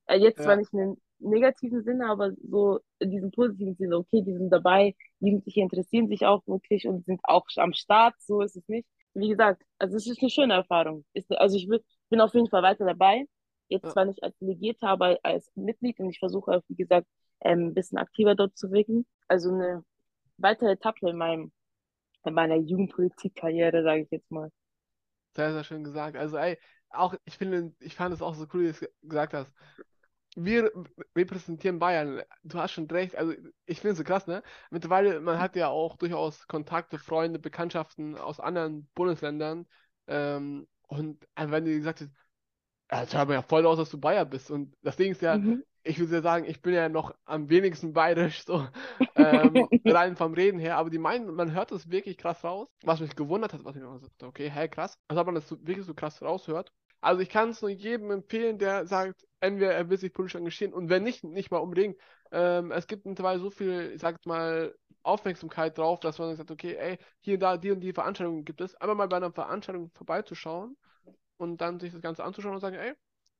Äh, 0.06 0.18
jetzt 0.18 0.38
ja. 0.38 0.44
zwar 0.44 0.56
nicht 0.56 0.72
in 0.72 0.80
einem 0.80 0.96
negativen 1.20 1.82
Sinne, 1.82 2.06
aber 2.06 2.32
so 2.42 2.80
in 2.98 3.10
diesem 3.10 3.30
positiven 3.30 3.74
Sinne, 3.76 3.96
okay, 3.96 4.22
die 4.22 4.32
sind 4.32 4.50
dabei, 4.50 4.94
Jugendliche 5.20 5.60
interessieren 5.60 6.08
sich 6.08 6.26
auch 6.26 6.46
wirklich 6.46 6.86
und 6.86 7.04
sind 7.06 7.20
auch 7.24 7.46
am 7.56 7.72
Start, 7.72 8.14
so 8.20 8.40
ist 8.42 8.56
es 8.56 8.68
nicht. 8.68 8.86
Wie 9.14 9.28
gesagt, 9.28 9.62
also 9.78 9.96
es 9.96 10.06
ist 10.06 10.20
eine 10.20 10.30
schöne 10.30 10.54
Erfahrung. 10.54 11.04
Ist, 11.12 11.30
also 11.32 11.56
ich 11.56 11.68
bin 12.08 12.20
auf 12.20 12.34
jeden 12.34 12.48
Fall 12.48 12.62
weiter 12.62 12.84
dabei. 12.84 13.26
Jetzt 13.68 13.84
ja. 13.84 13.90
zwar 13.90 14.04
nicht 14.04 14.22
als 14.22 14.36
Delegierter, 14.38 14.88
aber 14.88 15.18
als 15.22 15.50
Mitglied 15.54 15.98
und 16.00 16.10
ich 16.10 16.18
versuche, 16.18 16.62
wie 16.68 16.76
gesagt, 16.76 17.06
ein 17.40 17.74
bisschen 17.74 17.98
aktiver 17.98 18.34
dort 18.34 18.56
zu 18.56 18.70
wirken. 18.70 19.06
Also 19.28 19.50
eine 19.50 19.84
weitere 20.36 20.72
Etappe 20.72 21.08
in 21.10 21.16
meinem 21.16 21.52
in 22.24 22.34
meiner 22.34 22.56
Jugendpolitikkarriere, 22.56 23.82
sage 23.82 24.02
ich 24.02 24.10
jetzt 24.10 24.30
mal. 24.30 24.50
Sehr, 25.34 25.52
sehr 25.52 25.64
schön 25.64 25.84
gesagt. 25.84 26.16
Also, 26.16 26.36
ey, 26.36 26.58
auch, 26.90 27.14
ich 27.24 27.36
finde, 27.38 27.72
ich 27.80 27.94
fand 27.94 28.14
es 28.14 28.22
auch 28.22 28.34
so 28.34 28.46
cool, 28.52 28.60
wie 28.62 28.64
du 28.64 28.70
es 28.70 28.88
gesagt 29.02 29.34
hast. 29.34 29.52
Wir 30.36 30.70
repräsentieren 31.16 31.78
Bayern. 31.78 32.22
Du 32.42 32.58
hast 32.58 32.72
schon 32.72 32.90
recht. 32.90 33.16
Also, 33.16 33.32
ich 33.66 33.80
finde 33.80 33.92
es 33.92 33.98
so 33.98 34.04
krass, 34.04 34.26
ne? 34.26 34.42
Mittlerweile, 34.70 35.20
man 35.20 35.38
hat 35.38 35.56
ja 35.56 35.68
auch 35.68 35.96
durchaus 35.96 36.46
Kontakte, 36.46 36.98
Freunde, 36.98 37.38
Bekanntschaften 37.38 38.16
aus 38.16 38.38
anderen 38.38 38.88
Bundesländern. 38.94 39.66
Ähm, 40.06 40.68
und 40.88 41.26
wenn 41.36 41.64
du 41.64 41.76
gesagt 41.76 42.00
hast, 42.00 42.10
es 42.88 43.14
hört 43.14 43.30
ja 43.30 43.42
voll 43.42 43.66
aus, 43.66 43.78
dass 43.78 43.90
du 43.90 43.98
Bayer 43.98 44.24
bist. 44.24 44.50
Und 44.50 44.76
das 44.82 44.96
Ding 44.96 45.12
ist 45.12 45.22
ja, 45.22 45.38
mhm 45.38 45.64
ich 45.82 45.98
würde 45.98 46.16
ja 46.16 46.22
sagen, 46.22 46.44
ich 46.44 46.60
bin 46.60 46.74
ja 46.74 46.88
noch 46.88 47.14
am 47.24 47.48
wenigsten 47.48 47.92
bayerisch, 47.92 48.44
so 48.44 48.66
ähm, 49.16 49.68
rein 49.86 50.16
vom 50.16 50.34
Reden 50.34 50.58
her, 50.58 50.76
aber 50.76 50.90
die 50.90 50.98
meinen, 50.98 51.34
man 51.34 51.52
hört 51.52 51.72
das 51.72 51.90
wirklich 51.90 52.18
krass 52.18 52.44
raus, 52.44 52.68
was 52.82 53.00
mich 53.00 53.16
gewundert 53.16 53.52
hat, 53.52 53.64
was 53.64 53.76
ich 53.76 53.82
noch 53.82 53.98
so, 53.98 54.26
okay, 54.26 54.50
hey, 54.50 54.68
krass, 54.68 54.98
als 55.08 55.18
ob 55.18 55.26
man 55.26 55.34
das 55.36 55.48
so, 55.48 55.58
wirklich 55.66 55.86
so 55.86 55.94
krass 55.94 56.20
raushört. 56.22 56.72
Also 57.00 57.22
ich 57.22 57.30
kann 57.30 57.50
es 57.50 57.62
nur 57.62 57.70
jedem 57.70 58.10
empfehlen, 58.10 58.58
der 58.58 58.86
sagt, 58.86 59.26
entweder 59.40 59.72
er 59.72 59.88
will 59.88 59.96
sich 59.96 60.12
politisch 60.12 60.34
engagieren 60.34 60.74
und 60.74 60.90
wenn 60.90 61.02
nicht, 61.02 61.24
nicht 61.24 61.50
mal 61.50 61.58
unbedingt. 61.58 61.96
Ähm, 62.30 62.72
es 62.72 62.86
gibt 62.86 63.06
mittlerweile 63.06 63.40
so 63.40 63.50
viel, 63.50 63.92
ich 63.94 64.00
sag 64.00 64.24
mal, 64.26 64.74
Aufmerksamkeit 65.02 65.78
drauf, 65.78 66.00
dass 66.00 66.18
man 66.18 66.36
sagt, 66.36 66.50
okay, 66.50 66.76
ey, 66.76 66.98
hier, 67.20 67.38
da, 67.38 67.56
die 67.56 67.70
und 67.70 67.80
die 67.80 67.94
Veranstaltungen 67.94 68.44
gibt 68.44 68.60
es, 68.60 68.74
einfach 68.76 68.94
mal 68.94 69.08
bei 69.08 69.16
einer 69.16 69.32
Veranstaltung 69.32 69.90
vorbeizuschauen 69.94 70.76
und 71.38 71.60
dann 71.62 71.80
sich 71.80 71.92
das 71.92 72.02
Ganze 72.02 72.22
anzuschauen 72.22 72.54
und 72.54 72.60
sagen, 72.60 72.76
ey, 72.76 72.88
sind 72.88 72.96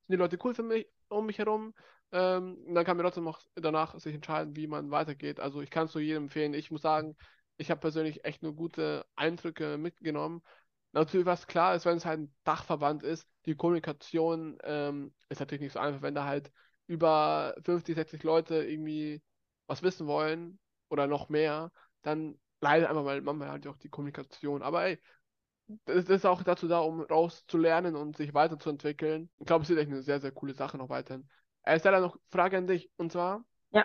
die 0.09 0.17
Leute 0.17 0.39
cool 0.43 0.55
für 0.55 0.63
mich, 0.63 0.89
um 1.09 1.27
mich 1.27 1.39
herum, 1.39 1.75
ähm, 2.13 2.59
dann 2.75 2.85
kann 2.85 2.97
man 2.97 3.05
trotzdem 3.05 3.25
noch 3.25 3.41
danach 3.55 3.99
sich 3.99 4.15
entscheiden, 4.15 4.57
wie 4.57 4.67
man 4.67 4.91
weitergeht. 4.91 5.41
Also 5.41 5.61
ich 5.63 5.71
kann 5.71 5.87
es 5.87 5.95
nur 5.95 6.03
jedem 6.03 6.25
empfehlen. 6.25 6.55
Ich 6.55 6.71
muss 6.71 6.83
sagen, 6.83 7.17
ich 7.57 7.71
habe 7.71 7.81
persönlich 7.81 8.25
echt 8.25 8.43
nur 8.43 8.55
gute 8.55 9.07
Eindrücke 9.17 9.79
mitgenommen. 9.79 10.43
Natürlich, 10.93 11.27
was 11.27 11.47
klar 11.47 11.75
ist, 11.77 11.85
wenn 11.87 11.97
es 11.99 12.05
halt 12.05 12.21
ein 12.21 12.35
Dachverband 12.45 13.03
ist, 13.05 13.29
die 13.47 13.55
Kommunikation 13.55 14.59
ähm, 14.65 15.15
ist 15.29 15.39
natürlich 15.41 15.61
nicht 15.63 15.73
so 15.73 15.79
einfach, 15.79 16.03
wenn 16.03 16.15
da 16.15 16.25
halt 16.25 16.51
über 16.87 17.55
50, 17.65 17.95
60 17.95 18.25
Leute 18.25 18.57
irgendwie 18.65 19.23
was 19.69 19.83
wissen 19.83 20.07
wollen 20.09 20.59
oder 20.89 21.07
noch 21.07 21.29
mehr, 21.29 21.71
dann 22.03 22.41
leidet 22.61 22.89
einfach 22.89 23.05
mal 23.05 23.21
manchmal 23.21 23.51
halt 23.51 23.67
auch 23.69 23.77
die 23.77 23.89
Kommunikation. 23.89 24.63
Aber 24.63 24.85
ey, 24.85 24.99
das 25.87 26.07
ist 26.09 26.27
auch 26.27 26.43
dazu 26.43 26.69
da, 26.69 26.81
um 26.81 27.01
rauszulernen 27.03 27.97
und 27.97 28.17
sich 28.17 28.35
weiterzuentwickeln. 28.35 29.31
Ich 29.39 29.47
glaube, 29.47 29.65
es 29.65 29.71
ist 29.71 29.77
echt 29.79 29.89
eine 29.91 30.03
sehr, 30.03 30.21
sehr 30.21 30.33
coole 30.33 30.55
Sache 30.55 30.79
noch 30.79 30.89
weiterhin. 30.89 31.29
Er 31.63 31.77
ist 31.77 31.85
leider 31.85 32.01
noch 32.01 32.19
Frage 32.31 32.59
an 32.59 32.67
dich 32.67 32.91
und 32.97 33.13
zwar 33.13 33.45
ja. 33.71 33.85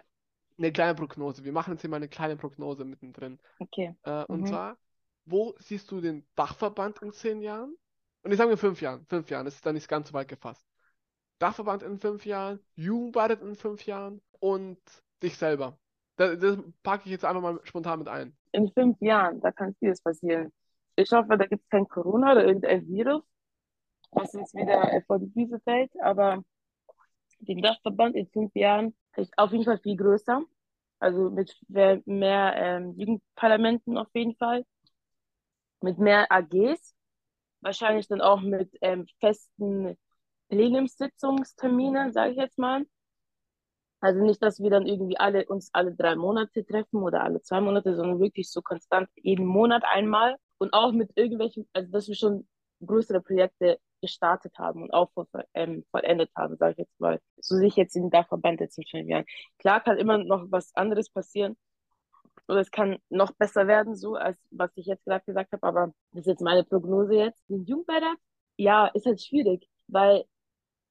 eine 0.58 0.72
kleine 0.72 0.96
Prognose. 0.96 1.44
Wir 1.44 1.52
machen 1.52 1.74
jetzt 1.74 1.82
hier 1.82 1.90
mal 1.90 1.98
eine 1.98 2.08
kleine 2.08 2.38
Prognose 2.38 2.86
mittendrin. 2.86 3.40
Okay. 3.60 3.96
Äh, 4.04 4.24
und 4.26 4.42
mhm. 4.42 4.46
zwar, 4.48 4.78
wo 5.26 5.56
siehst 5.60 5.92
du 5.92 6.02
den 6.02 6.26
Dachverband 6.36 7.02
in 7.02 7.12
zehn 7.12 7.42
Jahren? 7.42 7.76
Und 8.24 8.32
ich 8.32 8.38
sage 8.38 8.50
mir 8.50 8.58
fünf 8.58 8.82
Jahren. 8.82 9.06
Fünf 9.06 9.30
Jahren, 9.30 9.46
das 9.46 9.56
ist 9.56 9.66
dann 9.66 9.76
nicht 9.76 9.88
ganz 9.88 10.10
so 10.10 10.14
weit 10.14 10.28
gefasst. 10.28 10.66
Dachverband 11.40 11.84
in 11.84 12.00
fünf 12.00 12.26
Jahren, 12.26 12.60
Jugendbeirat 12.76 13.42
in 13.42 13.56
fünf 13.56 13.86
Jahren 13.86 14.22
und 14.40 14.80
dich 15.22 15.38
selber. 15.38 15.78
Das, 16.16 16.40
das 16.40 16.58
packe 16.82 17.04
ich 17.06 17.12
jetzt 17.12 17.26
einfach 17.26 17.42
mal 17.42 17.60
spontan 17.64 18.00
mit 18.00 18.08
ein. 18.08 18.36
In 18.54 18.72
fünf 18.72 19.00
Jahren, 19.02 19.42
da 19.42 19.52
kann 19.52 19.76
vieles 19.80 20.02
passieren. 20.02 20.52
Ich 20.96 21.12
hoffe, 21.12 21.38
da 21.38 21.46
gibt 21.46 21.64
es 21.64 21.70
kein 21.70 21.88
Corona 21.90 22.32
oder 22.32 22.46
irgendein 22.46 22.88
Virus, 22.88 23.24
was 24.12 24.34
uns 24.34 24.54
wieder 24.54 25.02
vor 25.08 25.20
die 25.20 25.30
Füße 25.30 25.60
fällt, 25.60 25.92
aber 26.02 26.42
den 27.48 27.62
Dachverband 27.62 28.16
in 28.16 28.28
fünf 28.28 28.56
Jahren 28.56 28.96
ist 29.16 29.34
auf 29.38 29.52
jeden 29.52 29.66
Fall 29.66 29.80
viel 29.80 29.96
größer. 29.96 30.44
Also 31.00 31.30
mit 31.30 31.56
mehr 31.68 32.54
ähm, 32.56 32.94
Jugendparlamenten 32.98 33.98
auf 33.98 34.08
jeden 34.14 34.36
Fall. 34.36 34.66
Mit 35.82 36.00
mehr 36.00 36.32
AGs. 36.32 36.96
Wahrscheinlich 37.62 38.08
dann 38.08 38.22
auch 38.22 38.42
mit 38.42 38.76
ähm, 38.82 39.06
festen 39.20 39.98
Plenumssitzungsterminen, 40.50 42.14
sage 42.14 42.32
ich 42.32 42.38
jetzt 42.38 42.58
mal. 42.58 42.86
Also 44.00 44.22
nicht, 44.22 44.42
dass 44.44 44.60
wir 44.60 44.70
dann 44.70 44.86
irgendwie 44.86 45.18
alle 45.18 45.46
uns 45.46 45.70
alle 45.74 45.94
drei 45.94 46.16
Monate 46.16 46.66
treffen 46.66 47.02
oder 47.02 47.24
alle 47.24 47.42
zwei 47.42 47.62
Monate, 47.62 47.96
sondern 47.96 48.20
wirklich 48.20 48.52
so 48.52 48.62
konstant 48.62 49.10
jeden 49.16 49.46
Monat 49.46 49.84
einmal. 49.84 50.36
Und 50.58 50.74
auch 50.74 50.92
mit 50.92 51.12
irgendwelchen, 51.16 51.68
also 51.74 51.92
dass 51.92 52.08
wir 52.08 52.16
schon 52.16 52.48
größere 52.86 53.22
Projekte 53.22 53.80
gestartet 54.02 54.58
haben 54.60 54.84
und 54.84 54.94
auch 54.94 55.10
ähm, 55.54 55.86
vollendet 55.92 56.32
haben, 56.36 56.58
sage 56.58 56.74
ich 56.74 56.78
jetzt 56.80 57.00
mal. 57.00 57.20
So 57.38 57.56
sehe 57.56 57.68
ich 57.68 57.76
jetzt 57.76 57.96
den 57.96 58.10
Dachverband 58.10 58.60
jetzt 58.62 58.78
in 58.78 58.86
fünf 58.86 59.08
Jahren. 59.10 59.26
Klar 59.60 59.82
kann 59.82 59.98
immer 59.98 60.18
noch 60.18 60.46
was 60.50 60.76
anderes 60.76 61.10
passieren 61.10 61.58
oder 62.48 62.60
es 62.60 62.72
kann 62.72 62.98
noch 63.10 63.32
besser 63.34 63.68
werden, 63.68 63.96
so 63.96 64.16
als 64.16 64.38
was 64.52 64.72
ich 64.76 64.86
jetzt 64.86 65.06
gerade 65.06 65.24
gesagt 65.26 65.52
habe, 65.54 65.66
aber 65.66 65.94
das 66.12 66.22
ist 66.22 66.28
jetzt 66.28 66.42
meine 66.42 66.64
Prognose 66.64 67.16
jetzt. 67.16 67.44
Den 67.50 67.66
Jugendbeirat, 67.66 68.18
ja, 68.58 68.88
ist 68.88 69.06
halt 69.06 69.22
schwierig, 69.22 69.68
weil 69.88 70.26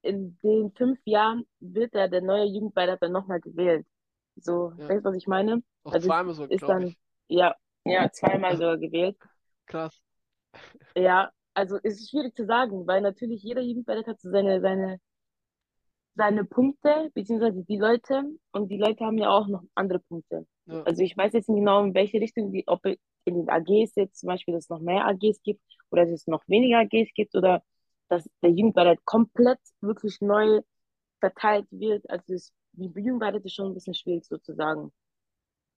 in 0.03 0.39
den 0.43 0.73
fünf 0.73 0.99
Jahren 1.05 1.47
wird 1.61 1.95
ja 1.95 2.09
der 2.09 2.23
neue 2.23 2.45
Jugendbeirat 2.45 3.03
dann 3.03 3.13
nochmal 3.13 3.41
gewählt. 3.41 3.87
So, 4.37 4.73
ja. 4.77 4.89
weißt 4.89 5.05
du, 5.05 5.09
was 5.11 5.17
ich 5.17 5.27
meine? 5.27 5.63
Auch 5.85 5.93
also 5.93 6.09
zweimal 6.09 6.35
so, 6.35 6.45
ist 6.45 6.63
dann, 6.63 6.89
ich. 6.89 6.99
Ja, 7.29 7.55
ja, 7.85 8.11
zweimal 8.11 8.57
sogar 8.57 8.79
gewählt. 8.79 9.17
Krass. 9.67 10.03
Ja, 10.97 11.31
also 11.55 11.79
es 11.83 12.01
ist 12.01 12.11
schwierig 12.11 12.35
zu 12.37 12.45
sagen, 12.45 12.87
weil 12.87 13.01
natürlich 13.01 13.43
jeder 13.43 13.63
Jugendbeirat 13.63 14.07
hat 14.07 14.21
so 14.21 14.31
seine, 14.31 14.61
seine, 14.61 15.01
seine 16.17 16.45
Punkte, 16.45 17.11
beziehungsweise 17.15 17.65
die 17.65 17.79
Leute, 17.79 18.25
und 18.53 18.69
die 18.69 18.79
Leute 18.79 19.05
haben 19.05 19.19
ja 19.19 19.31
auch 19.31 19.47
noch 19.47 19.63
andere 19.75 20.01
Punkte. 20.01 20.47
Ja. 20.67 20.83
Also 20.83 21.03
ich 21.03 21.17
weiß 21.17 21.33
jetzt 21.33 21.49
nicht 21.49 21.59
genau, 21.59 21.85
in 21.85 21.95
welche 21.95 22.21
Richtung, 22.21 22.53
die, 22.53 22.65
ob 22.67 22.85
in 22.85 23.35
den 23.35 23.49
AGs 23.49 23.95
jetzt 23.97 24.21
zum 24.21 24.29
Beispiel, 24.29 24.55
dass 24.55 24.65
es 24.65 24.71
noch 24.71 24.81
mehr 24.81 25.07
AGs 25.07 25.43
gibt 25.43 25.63
oder 25.91 26.03
dass 26.03 26.13
es 26.13 26.27
noch 26.27 26.43
weniger 26.49 26.79
AGs 26.79 27.13
gibt 27.15 27.35
oder 27.35 27.63
dass 28.09 28.29
der 28.43 28.51
Jugendbeirat 28.51 29.05
komplett 29.05 29.61
wirklich 29.81 30.21
neu 30.21 30.61
verteilt 31.21 31.67
wird. 31.71 32.09
Also 32.11 32.35
es, 32.35 32.53
die 32.73 32.87
Jugendbeirat 32.87 33.45
ist 33.45 33.55
schon 33.55 33.69
ein 33.69 33.75
bisschen 33.75 33.95
schwierig 33.95 34.27
sozusagen. 34.27 34.93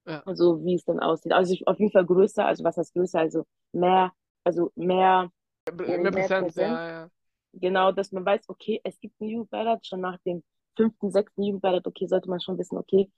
Ja. 0.06 0.24
Also 0.26 0.64
wie 0.66 0.76
es 0.76 0.86
dann 0.86 1.00
aussieht. 1.00 1.34
Also 1.34 1.56
auf 1.66 1.80
jeden 1.80 1.92
Fall 1.92 2.06
größer, 2.06 2.46
also 2.46 2.64
was 2.64 2.78
heißt 2.78 2.94
größer, 2.94 3.20
also 3.20 3.46
mehr, 3.72 4.14
also 4.44 4.72
mehr 4.76 5.32
mehr, 5.74 6.12
Präsenz, 6.12 6.56
ja, 6.56 6.90
ja. 6.90 7.10
Genau, 7.54 7.92
dass 7.92 8.12
man 8.12 8.26
weiß, 8.26 8.50
okay, 8.50 8.82
es 8.84 9.00
gibt 9.00 9.20
einen 9.20 9.32
Jugendbeirat, 9.32 9.86
schon 9.86 10.02
nach 10.02 10.18
dem 10.26 10.44
fünften, 10.76 11.12
sechsten 11.12 11.44
Jugendbeirat, 11.44 11.88
okay, 11.88 12.08
sollte 12.08 12.30
man 12.30 12.40
schon 12.40 12.58
wissen, 12.58 12.78
okay, 12.78 13.12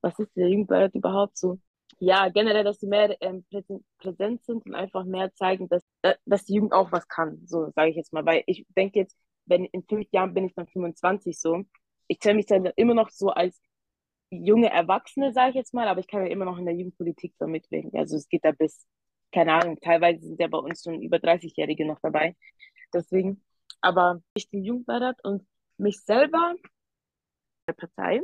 was 0.00 0.18
ist 0.18 0.34
der 0.36 0.48
Jugendbeirat 0.48 0.94
überhaupt 0.94 1.36
so? 1.36 1.58
Ja, 1.98 2.28
generell, 2.28 2.64
dass 2.64 2.80
sie 2.80 2.86
mehr 2.86 3.16
ähm, 3.20 3.44
präsent 3.98 4.44
sind 4.44 4.66
und 4.66 4.74
einfach 4.74 5.04
mehr 5.04 5.32
zeigen, 5.34 5.68
dass, 5.68 5.82
äh, 6.02 6.14
dass 6.24 6.44
die 6.44 6.54
Jugend 6.54 6.72
auch 6.72 6.92
was 6.92 7.06
kann, 7.08 7.42
so 7.46 7.70
sage 7.74 7.90
ich 7.90 7.96
jetzt 7.96 8.12
mal. 8.12 8.24
Weil 8.26 8.42
ich 8.46 8.66
denke 8.76 9.00
jetzt, 9.00 9.16
wenn 9.46 9.64
in 9.66 9.84
fünf 9.84 10.06
Jahren 10.10 10.34
bin 10.34 10.44
ich 10.46 10.54
dann 10.54 10.66
25 10.66 11.38
so, 11.38 11.62
ich 12.08 12.20
zähle 12.20 12.36
mich 12.36 12.46
dann 12.46 12.66
immer 12.76 12.94
noch 12.94 13.10
so 13.10 13.28
als 13.28 13.60
junge 14.30 14.70
Erwachsene, 14.70 15.32
sage 15.32 15.50
ich 15.50 15.56
jetzt 15.56 15.74
mal, 15.74 15.88
aber 15.88 16.00
ich 16.00 16.06
kann 16.08 16.24
ja 16.24 16.32
immer 16.32 16.44
noch 16.44 16.58
in 16.58 16.66
der 16.66 16.74
Jugendpolitik 16.74 17.34
so 17.38 17.46
mitwirken. 17.46 17.96
Also 17.98 18.16
es 18.16 18.28
geht 18.28 18.44
da 18.44 18.52
bis 18.52 18.86
keine 19.34 19.52
Ahnung, 19.54 19.78
teilweise 19.80 20.20
sind 20.20 20.40
ja 20.40 20.46
bei 20.46 20.58
uns 20.58 20.82
schon 20.82 21.02
über 21.02 21.16
30-Jährige 21.18 21.84
noch 21.86 21.98
dabei. 22.00 22.36
Deswegen, 22.92 23.42
aber 23.80 24.22
ich 24.34 24.48
den 24.48 24.62
Jugendbeirat 24.62 25.22
und 25.24 25.46
mich 25.76 26.00
selber 26.04 26.54
der 27.66 27.72
Partei, 27.72 28.22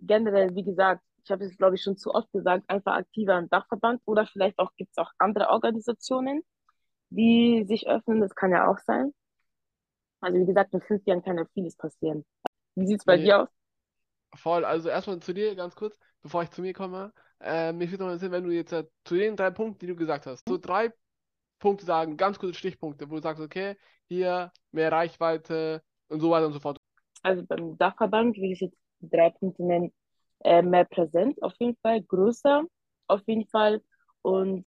generell, 0.00 0.54
wie 0.54 0.64
gesagt, 0.64 1.02
ich 1.22 1.30
habe 1.30 1.44
es, 1.44 1.58
glaube 1.58 1.74
ich, 1.74 1.82
schon 1.82 1.98
zu 1.98 2.14
oft 2.14 2.32
gesagt, 2.32 2.64
einfach 2.68 2.94
aktiver 2.94 3.38
im 3.38 3.50
Dachverband 3.50 4.00
oder 4.06 4.26
vielleicht 4.26 4.58
auch 4.58 4.74
gibt 4.76 4.92
es 4.92 4.98
auch 4.98 5.10
andere 5.18 5.50
Organisationen, 5.50 6.42
die 7.10 7.64
sich 7.68 7.86
öffnen, 7.86 8.20
das 8.20 8.34
kann 8.34 8.52
ja 8.52 8.70
auch 8.70 8.78
sein. 8.78 9.12
Also 10.20 10.38
wie 10.38 10.46
gesagt, 10.46 10.72
in 10.72 10.80
fünf 10.80 11.04
Jahren 11.04 11.22
kann 11.22 11.36
ja 11.36 11.44
vieles 11.52 11.76
passieren. 11.76 12.24
Wie 12.74 12.86
sieht 12.86 13.00
es 13.00 13.04
bei 13.04 13.16
nee. 13.16 13.24
dir 13.24 13.42
aus? 13.42 13.48
Voll, 14.34 14.64
also 14.64 14.88
erstmal 14.88 15.18
zu 15.20 15.34
dir 15.34 15.54
ganz 15.56 15.74
kurz, 15.74 15.98
bevor 16.22 16.42
ich 16.42 16.50
zu 16.50 16.62
mir 16.62 16.72
komme. 16.72 17.12
Äh, 17.40 17.72
mich 17.72 17.90
würde 17.90 18.04
noch 18.04 18.10
interessieren, 18.10 18.32
wenn 18.32 18.44
du 18.44 18.50
jetzt 18.50 18.72
äh, 18.72 18.84
zu 19.04 19.14
den 19.14 19.36
drei 19.36 19.50
Punkten, 19.50 19.78
die 19.80 19.86
du 19.86 19.96
gesagt 19.96 20.26
hast, 20.26 20.48
so 20.48 20.58
drei 20.58 20.92
Punkte 21.58 21.84
sagen, 21.84 22.16
ganz 22.16 22.38
kurze 22.38 22.54
Stichpunkte, 22.54 23.10
wo 23.10 23.16
du 23.16 23.22
sagst, 23.22 23.42
okay, 23.42 23.76
hier 24.08 24.52
mehr 24.72 24.92
Reichweite 24.92 25.82
und 26.08 26.20
so 26.20 26.30
weiter 26.30 26.46
und 26.46 26.52
so 26.52 26.60
fort. 26.60 26.78
Also 27.22 27.44
beim 27.44 27.76
Dachverband, 27.76 28.36
wie 28.36 28.52
ich 28.52 28.60
jetzt 28.60 28.78
drei 29.00 29.30
Punkte 29.30 29.64
nennen. 29.64 29.92
Äh, 30.40 30.62
mehr 30.62 30.84
Präsenz 30.84 31.38
auf 31.40 31.54
jeden 31.58 31.76
Fall, 31.82 32.02
größer 32.02 32.64
auf 33.08 33.22
jeden 33.26 33.46
Fall 33.46 33.82
und 34.22 34.66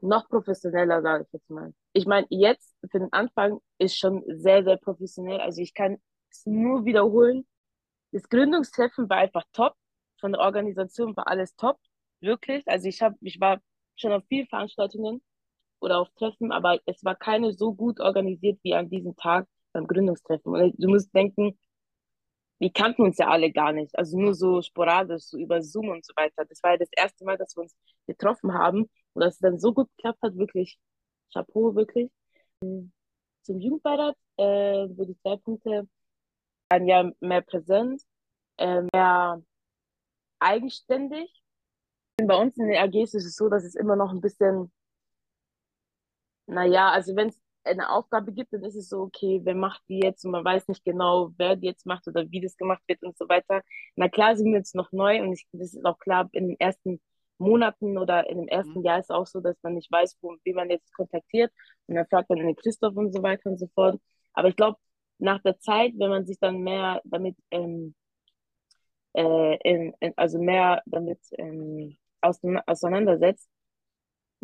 noch 0.00 0.28
professioneller, 0.28 1.02
sage 1.02 1.24
ich 1.24 1.32
jetzt 1.32 1.50
mal. 1.50 1.72
Ich 1.92 2.06
meine, 2.06 2.26
jetzt 2.30 2.74
für 2.90 2.98
den 2.98 3.12
Anfang 3.12 3.60
ist 3.78 3.98
schon 3.98 4.24
sehr, 4.26 4.64
sehr 4.64 4.76
professionell. 4.76 5.40
Also 5.40 5.60
ich 5.60 5.74
kann 5.74 5.98
es 6.30 6.44
nur 6.46 6.84
wiederholen. 6.84 7.46
Das 8.10 8.28
Gründungstreffen 8.28 9.08
war 9.08 9.18
einfach 9.18 9.44
top. 9.52 9.74
Von 10.18 10.32
der 10.32 10.40
Organisation 10.40 11.16
war 11.16 11.28
alles 11.28 11.54
top. 11.56 11.78
Wirklich. 12.22 12.66
Also 12.68 12.88
ich 12.88 13.02
habe, 13.02 13.16
ich 13.20 13.40
war 13.40 13.60
schon 13.96 14.12
auf 14.12 14.24
vielen 14.28 14.46
Veranstaltungen 14.48 15.22
oder 15.80 16.00
auf 16.00 16.08
Treffen, 16.16 16.52
aber 16.52 16.78
es 16.86 17.04
war 17.04 17.16
keine 17.16 17.52
so 17.52 17.74
gut 17.74 18.00
organisiert 18.00 18.58
wie 18.62 18.74
an 18.74 18.88
diesem 18.90 19.16
Tag 19.16 19.48
beim 19.72 19.86
Gründungstreffen. 19.86 20.52
Und 20.54 20.74
du 20.78 20.88
musst 20.88 21.14
denken, 21.14 21.58
wir 22.58 22.72
kannten 22.72 23.02
uns 23.02 23.18
ja 23.18 23.28
alle 23.28 23.50
gar 23.52 23.72
nicht, 23.72 23.98
also 23.98 24.18
nur 24.18 24.34
so 24.34 24.62
sporadisch, 24.62 25.24
so 25.24 25.38
über 25.38 25.62
Zoom 25.62 25.88
und 25.90 26.04
so 26.06 26.12
weiter. 26.16 26.44
Das 26.46 26.62
war 26.62 26.72
ja 26.72 26.78
das 26.78 26.90
erste 26.96 27.24
Mal, 27.24 27.36
dass 27.36 27.56
wir 27.56 27.62
uns 27.62 27.74
getroffen 28.06 28.54
haben 28.54 28.88
und 29.14 29.20
dass 29.24 29.34
es 29.34 29.40
dann 29.40 29.58
so 29.58 29.74
gut 29.74 29.88
geklappt 29.96 30.22
hat, 30.22 30.36
wirklich 30.36 30.78
Chapeau, 31.32 31.74
wirklich. 31.74 32.10
Zum 32.60 33.60
Jugendbeirat 33.60 34.16
äh, 34.36 34.44
würde 34.96 35.12
ich 35.12 35.20
zwei 35.22 35.36
Punkte 35.36 35.88
ein 36.68 36.86
ja 36.86 37.10
mehr 37.20 37.42
Präsenz, 37.42 38.06
äh, 38.58 38.82
mehr 38.92 39.42
eigenständig. 40.38 41.30
Bei 42.16 42.36
uns 42.36 42.56
in 42.58 42.68
den 42.68 42.76
AGs 42.76 43.14
ist 43.14 43.26
es 43.26 43.36
so, 43.36 43.48
dass 43.48 43.64
es 43.64 43.74
immer 43.74 43.96
noch 43.96 44.12
ein 44.12 44.20
bisschen, 44.20 44.70
naja, 46.46 46.90
also 46.90 47.16
wenn 47.16 47.28
es 47.28 47.40
eine 47.64 47.90
Aufgabe 47.90 48.32
gibt, 48.32 48.52
dann 48.52 48.64
ist 48.64 48.74
es 48.76 48.88
so, 48.88 49.02
okay, 49.02 49.40
wer 49.44 49.54
macht 49.54 49.82
die 49.88 50.00
jetzt 50.00 50.24
und 50.24 50.32
man 50.32 50.44
weiß 50.44 50.68
nicht 50.68 50.84
genau, 50.84 51.32
wer 51.38 51.56
die 51.56 51.66
jetzt 51.68 51.86
macht 51.86 52.06
oder 52.08 52.30
wie 52.30 52.40
das 52.40 52.56
gemacht 52.56 52.82
wird 52.86 53.02
und 53.02 53.16
so 53.16 53.28
weiter. 53.28 53.62
Na 53.96 54.08
klar 54.08 54.36
sind 54.36 54.46
wir 54.52 54.58
jetzt 54.58 54.74
noch 54.74 54.92
neu 54.92 55.22
und 55.22 55.32
ich, 55.32 55.46
das 55.52 55.74
ist 55.74 55.84
auch 55.84 55.98
klar, 55.98 56.28
in 56.32 56.48
den 56.48 56.60
ersten 56.60 57.00
Monaten 57.38 57.98
oder 57.98 58.28
in 58.28 58.38
dem 58.38 58.48
ersten 58.48 58.80
mhm. 58.80 58.84
Jahr 58.84 58.98
ist 59.00 59.06
es 59.06 59.10
auch 59.10 59.26
so, 59.26 59.40
dass 59.40 59.56
man 59.62 59.74
nicht 59.74 59.90
weiß, 59.90 60.18
wo, 60.22 60.36
wie 60.44 60.52
man 60.54 60.70
jetzt 60.70 60.92
kontaktiert 60.94 61.52
und 61.86 61.96
dann 61.96 62.06
fragt 62.06 62.30
man 62.30 62.38
den 62.38 62.56
Christoph 62.56 62.96
und 62.96 63.12
so 63.12 63.22
weiter 63.22 63.50
und 63.50 63.58
so 63.58 63.68
fort. 63.74 64.00
Aber 64.34 64.48
ich 64.48 64.56
glaube, 64.56 64.78
nach 65.18 65.40
der 65.42 65.58
Zeit, 65.60 65.92
wenn 65.98 66.10
man 66.10 66.26
sich 66.26 66.38
dann 66.40 66.58
mehr 66.62 67.00
damit, 67.04 67.36
ähm, 67.50 67.94
äh, 69.14 69.56
in, 69.68 69.94
in, 70.00 70.12
also 70.16 70.38
mehr 70.40 70.82
damit 70.86 71.20
ähm, 71.38 71.96
auseinandersetzt, 72.22 73.48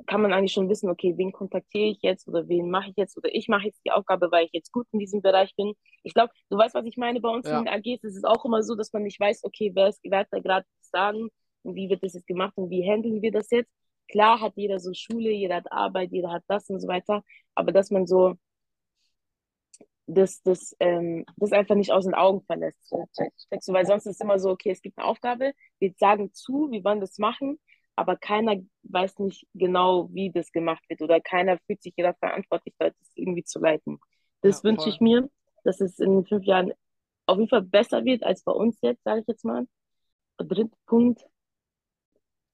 kann 0.06 0.22
man 0.22 0.32
eigentlich 0.32 0.52
schon 0.52 0.68
wissen, 0.68 0.88
okay, 0.90 1.14
wen 1.16 1.32
kontaktiere 1.32 1.88
ich 1.88 1.98
jetzt 2.02 2.28
oder 2.28 2.48
wen 2.48 2.70
mache 2.70 2.90
ich 2.90 2.96
jetzt 2.96 3.16
oder 3.16 3.34
ich 3.34 3.48
mache 3.48 3.66
jetzt 3.66 3.80
die 3.84 3.90
Aufgabe, 3.90 4.30
weil 4.30 4.46
ich 4.46 4.52
jetzt 4.52 4.72
gut 4.72 4.86
in 4.92 4.98
diesem 4.98 5.22
Bereich 5.22 5.54
bin. 5.56 5.74
Ich 6.02 6.14
glaube, 6.14 6.32
du 6.50 6.56
weißt, 6.56 6.74
was 6.74 6.86
ich 6.86 6.96
meine. 6.96 7.20
Bei 7.20 7.30
uns 7.30 7.48
ja. 7.48 7.58
in 7.58 7.64
den 7.64 7.74
AGs 7.74 8.04
ist 8.04 8.16
es 8.16 8.24
auch 8.24 8.44
immer 8.44 8.62
so, 8.62 8.74
dass 8.74 8.92
man 8.92 9.02
nicht 9.02 9.18
weiß, 9.18 9.44
okay, 9.44 9.72
wer 9.74 9.88
ist 9.88 10.00
wer 10.04 10.26
da 10.30 10.38
gerade 10.38 10.66
sagen 10.80 11.28
und 11.62 11.74
wie 11.74 11.88
wird 11.90 12.02
das 12.02 12.14
jetzt 12.14 12.26
gemacht 12.26 12.52
und 12.56 12.70
wie 12.70 12.84
handeln 12.88 13.22
wir 13.22 13.32
das 13.32 13.50
jetzt. 13.50 13.70
Klar 14.08 14.40
hat 14.40 14.54
jeder 14.56 14.78
so 14.78 14.92
Schule, 14.94 15.30
jeder 15.30 15.56
hat 15.56 15.72
Arbeit, 15.72 16.12
jeder 16.12 16.30
hat 16.30 16.44
das 16.46 16.70
und 16.70 16.80
so 16.80 16.88
weiter, 16.88 17.22
aber 17.54 17.72
dass 17.72 17.90
man 17.90 18.06
so 18.06 18.36
das, 20.06 20.40
das, 20.42 20.74
ähm, 20.80 21.26
das 21.36 21.52
einfach 21.52 21.74
nicht 21.74 21.92
aus 21.92 22.04
den 22.04 22.14
Augen 22.14 22.42
verlässt. 22.42 22.90
Weil 22.90 23.86
sonst 23.86 24.06
ist 24.06 24.14
es 24.14 24.20
immer 24.20 24.38
so, 24.38 24.50
okay, 24.50 24.70
es 24.70 24.80
gibt 24.80 24.98
eine 24.98 25.06
Aufgabe, 25.06 25.52
wir 25.78 25.92
sagen 25.98 26.32
zu, 26.32 26.68
wir 26.70 26.82
wollen 26.82 27.00
das 27.00 27.18
machen, 27.18 27.58
aber 27.98 28.16
keiner 28.16 28.56
weiß 28.84 29.18
nicht 29.18 29.46
genau, 29.54 30.08
wie 30.12 30.30
das 30.30 30.52
gemacht 30.52 30.82
wird 30.88 31.02
oder 31.02 31.20
keiner 31.20 31.58
fühlt 31.66 31.82
sich 31.82 31.94
jeder 31.96 32.14
verantwortlich, 32.14 32.74
das 32.78 32.94
irgendwie 33.14 33.44
zu 33.44 33.58
leiten. 33.58 33.98
Das 34.42 34.62
ja, 34.62 34.70
wünsche 34.70 34.88
ich 34.88 35.00
mir, 35.00 35.28
dass 35.64 35.80
es 35.80 35.98
in 35.98 36.24
fünf 36.24 36.44
Jahren 36.44 36.72
auf 37.26 37.38
jeden 37.38 37.50
Fall 37.50 37.62
besser 37.62 38.04
wird 38.04 38.22
als 38.22 38.42
bei 38.44 38.52
uns 38.52 38.78
jetzt, 38.82 39.02
sage 39.02 39.20
ich 39.20 39.26
jetzt 39.26 39.44
mal. 39.44 39.66
Dritter 40.38 40.76
Punkt, 40.86 41.22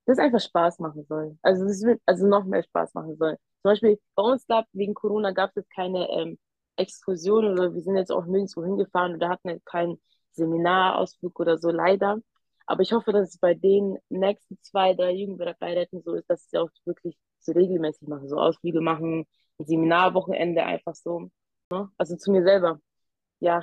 dass 0.06 0.18
es 0.18 0.18
einfach 0.18 0.40
Spaß 0.40 0.78
machen 0.78 1.04
soll. 1.04 1.38
Also 1.42 1.64
es 1.66 1.82
wird 1.82 2.00
also 2.06 2.26
noch 2.26 2.44
mehr 2.44 2.62
Spaß 2.62 2.94
machen 2.94 3.16
soll. 3.16 3.36
Zum 3.62 3.70
Beispiel 3.70 4.00
bei 4.14 4.22
uns 4.22 4.46
gab 4.46 4.66
wegen 4.72 4.94
Corona 4.94 5.32
gab 5.32 5.50
es 5.56 5.68
keine 5.68 6.08
ähm, 6.10 6.38
Exkursion 6.76 7.52
oder 7.52 7.74
wir 7.74 7.82
sind 7.82 7.96
jetzt 7.96 8.10
auch 8.10 8.24
nirgendwo 8.24 8.64
hingefahren 8.64 9.14
oder 9.16 9.28
hatten 9.28 9.62
keinen 9.64 10.00
Seminarausflug 10.32 11.38
oder 11.38 11.58
so 11.58 11.70
leider. 11.70 12.18
Aber 12.66 12.82
ich 12.82 12.92
hoffe, 12.92 13.12
dass 13.12 13.30
es 13.30 13.38
bei 13.38 13.54
den 13.54 13.98
nächsten 14.08 14.58
zwei, 14.62 14.94
drei 14.94 15.12
Jugendbeiräten 15.12 16.02
so 16.02 16.14
ist, 16.14 16.28
dass 16.30 16.48
sie 16.48 16.58
auch 16.58 16.70
wirklich 16.84 17.16
so 17.40 17.52
regelmäßig 17.52 18.08
machen, 18.08 18.28
so 18.28 18.36
Ausflüge 18.36 18.80
machen, 18.80 19.26
ein 19.58 19.66
Seminarwochenende 19.66 20.64
einfach 20.64 20.94
so. 20.94 21.30
Ne? 21.70 21.90
Also 21.98 22.16
zu 22.16 22.30
mir 22.32 22.42
selber. 22.42 22.80
Ja. 23.40 23.60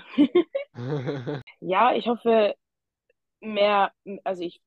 ja, 1.59 1.95
ich 1.95 2.07
hoffe 2.07 2.55
mehr, 3.39 3.91
also 4.23 4.43
ich, 4.43 4.61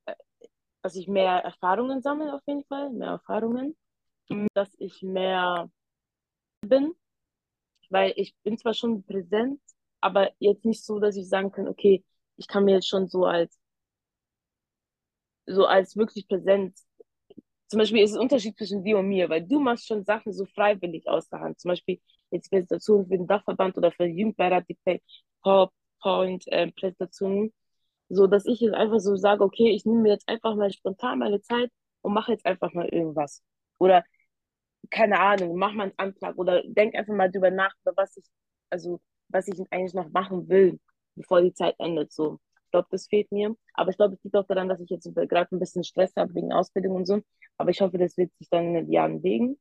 dass 0.81 0.95
ich 0.95 1.07
mehr 1.07 1.37
Erfahrungen 1.37 2.01
sammle 2.01 2.33
auf 2.33 2.41
jeden 2.45 2.65
Fall, 2.65 2.89
mehr 2.91 3.09
Erfahrungen, 3.09 3.75
dass 4.53 4.73
ich 4.79 5.01
mehr 5.01 5.69
bin, 6.61 6.93
weil 7.89 8.13
ich 8.17 8.35
bin 8.43 8.57
zwar 8.57 8.73
schon 8.73 9.03
präsent, 9.03 9.61
aber 10.01 10.31
jetzt 10.39 10.65
nicht 10.65 10.83
so, 10.83 10.99
dass 10.99 11.15
ich 11.15 11.29
sagen 11.29 11.51
kann, 11.51 11.67
okay, 11.67 12.03
ich 12.37 12.47
kann 12.47 12.65
mir 12.65 12.75
jetzt 12.75 12.89
schon 12.89 13.07
so 13.07 13.25
als 13.25 13.57
so 15.45 15.65
als 15.65 15.95
wirklich 15.97 16.27
präsent. 16.27 16.77
Zum 17.67 17.79
Beispiel 17.79 18.03
ist 18.03 18.11
es 18.11 18.17
ein 18.17 18.21
Unterschied 18.21 18.57
zwischen 18.57 18.83
dir 18.83 18.97
und 18.99 19.07
mir, 19.07 19.29
weil 19.29 19.43
du 19.45 19.59
machst 19.59 19.87
schon 19.87 20.03
Sachen 20.05 20.31
so 20.33 20.45
freiwillig 20.45 21.07
aus 21.07 21.27
der 21.29 21.39
Hand. 21.41 21.59
Zum 21.59 21.69
Beispiel 21.69 21.99
jetzt 22.31 22.49
Präsentationen 22.49 23.07
für 23.07 23.17
den 23.17 23.27
Dachverband 23.27 23.77
oder 23.77 23.91
für 23.91 24.05
Jugendbeirat, 24.05 24.65
die 24.69 24.77
PowerPoint-Präsentationen, 25.41 27.47
äh, 27.49 27.51
so 28.09 28.27
dass 28.27 28.45
ich 28.45 28.59
jetzt 28.61 28.75
einfach 28.75 28.99
so 28.99 29.15
sage, 29.15 29.43
okay, 29.43 29.71
ich 29.71 29.85
nehme 29.85 30.01
mir 30.01 30.11
jetzt 30.13 30.27
einfach 30.29 30.55
mal 30.55 30.71
spontan 30.71 31.19
meine 31.19 31.41
Zeit 31.41 31.71
und 32.01 32.13
mache 32.13 32.31
jetzt 32.33 32.45
einfach 32.45 32.73
mal 32.73 32.87
irgendwas. 32.89 33.43
Oder 33.79 34.03
keine 34.91 35.19
Ahnung, 35.19 35.57
mach 35.57 35.73
mal 35.73 35.83
einen 35.85 35.93
Antrag 35.97 36.37
oder 36.37 36.61
denk 36.65 36.95
einfach 36.95 37.13
mal 37.15 37.31
drüber 37.31 37.51
nach, 37.51 37.73
was 37.95 38.17
ich, 38.17 38.25
also 38.69 38.99
was 39.29 39.47
ich 39.47 39.59
eigentlich 39.71 39.93
noch 39.93 40.09
machen 40.09 40.47
will, 40.49 40.79
bevor 41.15 41.41
die 41.41 41.53
Zeit 41.53 41.75
endet. 41.79 42.11
So 42.13 42.39
glaube, 42.75 42.87
das 42.91 43.07
fehlt 43.07 43.31
mir. 43.31 43.55
Aber 43.73 43.89
ich 43.89 43.97
glaube, 43.97 44.15
es 44.15 44.23
liegt 44.23 44.35
auch 44.35 44.45
daran, 44.45 44.69
dass 44.69 44.79
ich 44.79 44.89
jetzt 44.89 45.09
gerade 45.15 45.55
ein 45.55 45.59
bisschen 45.59 45.83
Stress 45.83 46.13
habe 46.15 46.33
wegen 46.35 46.51
Ausbildung 46.51 46.95
und 46.95 47.05
so. 47.05 47.21
Aber 47.57 47.69
ich 47.69 47.81
hoffe, 47.81 47.97
das 47.97 48.17
wird 48.17 48.31
sich 48.37 48.49
dann 48.49 48.65
in 48.65 48.73
den 48.73 48.91
Jahren 48.91 49.21
legen. 49.21 49.57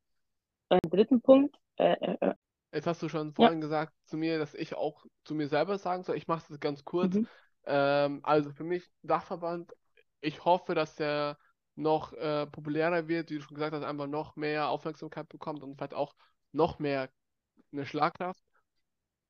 Äh, 0.69 0.79
dritten 0.89 1.21
Punkt. 1.21 1.57
Äh, 1.77 1.93
äh, 1.93 2.17
äh, 2.21 2.35
Jetzt 2.73 2.89
hast 2.89 3.03
du 3.03 3.09
schon 3.09 3.33
vorhin 3.33 3.59
ja. 3.59 3.67
gesagt 3.67 3.93
zu 4.07 4.17
mir, 4.17 4.39
dass 4.39 4.55
ich 4.55 4.75
auch 4.75 5.05
zu 5.25 5.35
mir 5.35 5.47
selber 5.47 5.79
sagen 5.79 6.03
soll. 6.03 6.17
Ich 6.17 6.27
mache 6.27 6.45
das 6.49 6.59
ganz 6.59 6.85
kurz. 6.85 7.15
Mhm. 7.15 7.29
Ähm, 7.67 8.21
also 8.25 8.51
für 8.51 8.65
mich 8.65 8.91
Dachverband. 9.03 9.73
Ich 10.21 10.45
hoffe, 10.45 10.75
dass 10.75 10.97
der 10.97 11.39
noch 11.77 12.13
äh, 12.15 12.47
populärer 12.47 13.09
wird, 13.09 13.31
wie 13.31 13.37
du 13.37 13.43
schon 13.43 13.55
gesagt 13.55 13.75
hast, 13.75 13.85
einfach 13.85 14.07
noch 14.07 14.37
mehr 14.37 14.69
Aufmerksamkeit 14.69 15.29
bekommt 15.29 15.63
und 15.63 15.77
vielleicht 15.77 15.95
auch 15.95 16.15
noch 16.53 16.79
mehr 16.79 17.11
eine 17.73 17.87
Schlagkraft. 17.87 18.44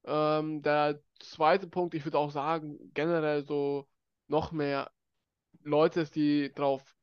Ähm, 0.05 0.63
der 0.63 1.01
zweite 1.21 1.67
Punkt, 1.69 1.95
ich 1.95 2.05
würde 2.05 2.19
auch 2.19 2.31
sagen, 2.31 2.79
generell 2.95 3.47
so 3.47 3.89
noch 4.29 4.53
mehr 4.53 4.91
Leute, 5.63 6.05
die 6.07 6.53
drauf 6.55 6.95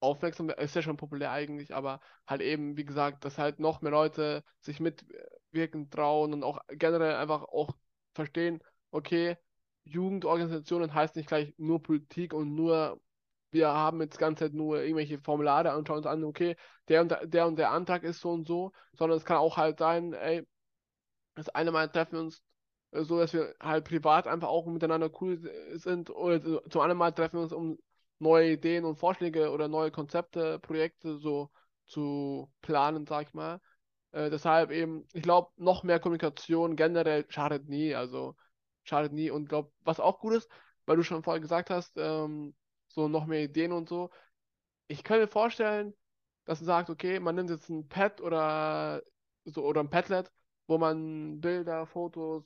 aufmerksam 0.00 0.50
ist 0.50 0.74
ja 0.76 0.82
schon 0.82 0.96
populär 0.96 1.32
eigentlich, 1.32 1.74
aber 1.74 2.00
halt 2.26 2.40
eben, 2.42 2.76
wie 2.76 2.84
gesagt, 2.84 3.24
dass 3.24 3.38
halt 3.38 3.58
noch 3.60 3.80
mehr 3.82 3.92
Leute 3.92 4.44
sich 4.60 4.80
mitwirken 4.80 5.90
trauen 5.90 6.32
und 6.34 6.44
auch 6.44 6.60
generell 6.68 7.16
einfach 7.16 7.42
auch 7.44 7.76
verstehen, 8.14 8.62
okay, 8.90 9.36
Jugendorganisationen 9.84 10.94
heißt 10.94 11.16
nicht 11.16 11.28
gleich 11.28 11.54
nur 11.58 11.82
Politik 11.82 12.34
und 12.34 12.54
nur, 12.54 13.00
wir 13.50 13.68
haben 13.68 14.00
jetzt 14.00 14.18
ganze 14.18 14.46
Zeit 14.46 14.54
nur 14.54 14.80
irgendwelche 14.82 15.18
Formulare 15.18 15.76
und 15.76 15.86
schauen 15.88 15.98
uns 15.98 16.06
an, 16.06 16.24
okay, 16.24 16.56
der 16.88 17.02
und 17.02 17.10
der, 17.10 17.26
der 17.26 17.46
und 17.46 17.56
der 17.58 17.70
Antrag 17.70 18.02
ist 18.02 18.20
so 18.20 18.30
und 18.30 18.46
so, 18.46 18.72
sondern 18.94 19.18
es 19.18 19.24
kann 19.24 19.36
auch 19.38 19.56
halt 19.56 19.78
sein, 19.78 20.12
ey, 20.12 20.46
das 21.36 21.48
eine 21.50 21.70
Mal 21.72 21.88
treffen 21.90 22.14
wir 22.14 22.20
uns 22.20 22.42
äh, 22.92 23.04
so, 23.04 23.18
dass 23.20 23.32
wir 23.32 23.54
halt 23.60 23.84
privat 23.86 24.26
einfach 24.26 24.48
auch 24.48 24.66
miteinander 24.66 25.10
cool 25.20 25.38
sind 25.74 26.10
oder 26.10 26.40
zum 26.70 26.80
anderen 26.82 26.98
Mal 26.98 27.12
treffen 27.12 27.38
wir 27.38 27.42
uns, 27.42 27.52
um 27.52 27.78
neue 28.18 28.52
Ideen 28.52 28.84
und 28.84 28.96
Vorschläge 28.96 29.50
oder 29.50 29.68
neue 29.68 29.90
Konzepte, 29.90 30.58
Projekte 30.60 31.18
so 31.18 31.50
zu 31.86 32.50
planen, 32.62 33.06
sag 33.06 33.28
ich 33.28 33.34
mal. 33.34 33.60
Äh, 34.12 34.30
deshalb 34.30 34.70
eben, 34.70 35.06
ich 35.12 35.22
glaube, 35.22 35.50
noch 35.56 35.82
mehr 35.84 36.00
Kommunikation 36.00 36.76
generell 36.76 37.26
schadet 37.28 37.68
nie, 37.68 37.94
also 37.94 38.34
schadet 38.84 39.12
nie 39.12 39.30
und 39.30 39.48
glaube, 39.48 39.72
was 39.80 40.00
auch 40.00 40.18
gut 40.20 40.34
ist, 40.34 40.50
weil 40.86 40.96
du 40.96 41.02
schon 41.02 41.22
vorher 41.22 41.40
gesagt 41.40 41.70
hast, 41.70 41.96
ähm, 41.96 42.54
so 42.88 43.08
noch 43.08 43.26
mehr 43.26 43.42
Ideen 43.42 43.72
und 43.72 43.88
so. 43.88 44.10
Ich 44.88 45.04
kann 45.04 45.20
mir 45.20 45.28
vorstellen, 45.28 45.94
dass 46.44 46.60
du 46.60 46.64
sagst, 46.64 46.90
okay, 46.90 47.20
man 47.20 47.34
nimmt 47.34 47.50
jetzt 47.50 47.68
ein 47.68 47.88
Pad 47.88 48.20
oder 48.20 49.02
so 49.44 49.64
oder 49.64 49.80
ein 49.80 49.90
Padlet 49.90 50.30
wo 50.66 50.78
man 50.78 51.40
Bilder, 51.40 51.86
Fotos 51.86 52.44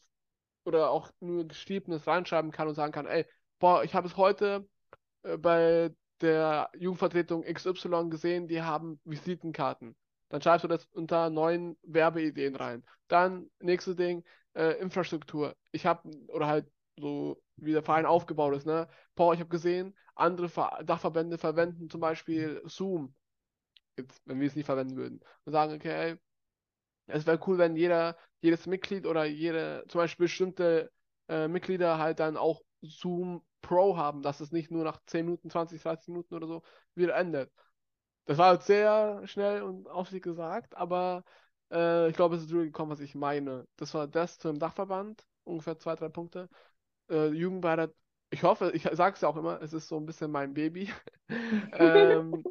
oder 0.64 0.90
auch 0.90 1.10
nur 1.20 1.46
Geschriebenes 1.46 2.06
reinschreiben 2.06 2.50
kann 2.52 2.68
und 2.68 2.74
sagen 2.74 2.92
kann, 2.92 3.06
ey, 3.06 3.26
boah, 3.58 3.84
ich 3.84 3.94
habe 3.94 4.06
es 4.08 4.16
heute 4.16 4.68
äh, 5.22 5.36
bei 5.38 5.90
der 6.20 6.70
Jugendvertretung 6.78 7.44
XY 7.44 8.10
gesehen, 8.10 8.48
die 8.48 8.62
haben 8.62 9.00
Visitenkarten. 9.04 9.96
Dann 10.28 10.42
schreibst 10.42 10.64
du 10.64 10.68
das 10.68 10.86
unter 10.92 11.30
neuen 11.30 11.76
Werbeideen 11.82 12.56
rein. 12.56 12.84
Dann 13.08 13.50
nächstes 13.58 13.96
Ding, 13.96 14.24
äh, 14.54 14.78
Infrastruktur. 14.80 15.56
Ich 15.72 15.86
habe, 15.86 16.08
oder 16.28 16.46
halt 16.46 16.70
so 16.98 17.42
wie 17.56 17.72
der 17.72 17.82
Verein 17.82 18.06
aufgebaut 18.06 18.54
ist. 18.54 18.66
Ne? 18.66 18.88
Boah, 19.14 19.34
ich 19.34 19.40
habe 19.40 19.48
gesehen, 19.50 19.96
andere 20.14 20.48
Ver 20.48 20.82
Dachverbände 20.84 21.38
verwenden 21.38 21.90
zum 21.90 22.00
Beispiel 22.00 22.62
Zoom, 22.66 23.14
jetzt, 23.96 24.22
wenn 24.26 24.40
wir 24.40 24.46
es 24.46 24.56
nicht 24.56 24.66
verwenden 24.66 24.96
würden, 24.96 25.20
und 25.44 25.52
sagen, 25.52 25.74
okay, 25.74 26.16
es 27.06 27.26
wäre 27.26 27.40
cool, 27.46 27.58
wenn 27.58 27.76
jeder, 27.76 28.16
jedes 28.40 28.66
Mitglied 28.66 29.06
oder 29.06 29.24
jede, 29.24 29.84
zum 29.88 30.00
Beispiel 30.00 30.24
bestimmte 30.24 30.90
äh, 31.28 31.48
Mitglieder 31.48 31.98
halt 31.98 32.20
dann 32.20 32.36
auch 32.36 32.62
Zoom 32.82 33.42
Pro 33.62 33.96
haben, 33.96 34.22
dass 34.22 34.40
es 34.40 34.52
nicht 34.52 34.70
nur 34.70 34.84
nach 34.84 35.00
10 35.06 35.26
Minuten, 35.26 35.50
20, 35.50 35.82
30 35.82 36.08
Minuten 36.08 36.34
oder 36.34 36.46
so 36.46 36.62
wieder 36.94 37.14
endet. 37.16 37.52
Das 38.24 38.38
war 38.38 38.54
jetzt 38.54 38.66
sehr 38.66 39.26
schnell 39.26 39.62
und 39.62 39.88
auf 39.88 40.08
sich 40.08 40.22
gesagt, 40.22 40.76
aber 40.76 41.24
äh, 41.72 42.08
ich 42.08 42.16
glaube, 42.16 42.36
es 42.36 42.42
ist 42.42 42.50
gekommen, 42.50 42.90
was 42.90 43.00
ich 43.00 43.14
meine. 43.14 43.66
Das 43.76 43.92
war 43.94 44.06
das 44.06 44.38
zum 44.38 44.58
Dachverband, 44.58 45.26
ungefähr 45.44 45.78
zwei, 45.78 45.94
drei 45.96 46.08
Punkte. 46.08 46.48
Äh, 47.10 47.28
Jugendbeirat, 47.28 47.92
ich 48.30 48.42
hoffe, 48.42 48.70
ich 48.74 48.84
sage 48.92 49.14
es 49.14 49.20
ja 49.22 49.28
auch 49.28 49.36
immer, 49.36 49.60
es 49.62 49.72
ist 49.72 49.88
so 49.88 49.96
ein 49.96 50.06
bisschen 50.06 50.30
mein 50.30 50.54
Baby. 50.54 50.92
ähm, 51.72 52.44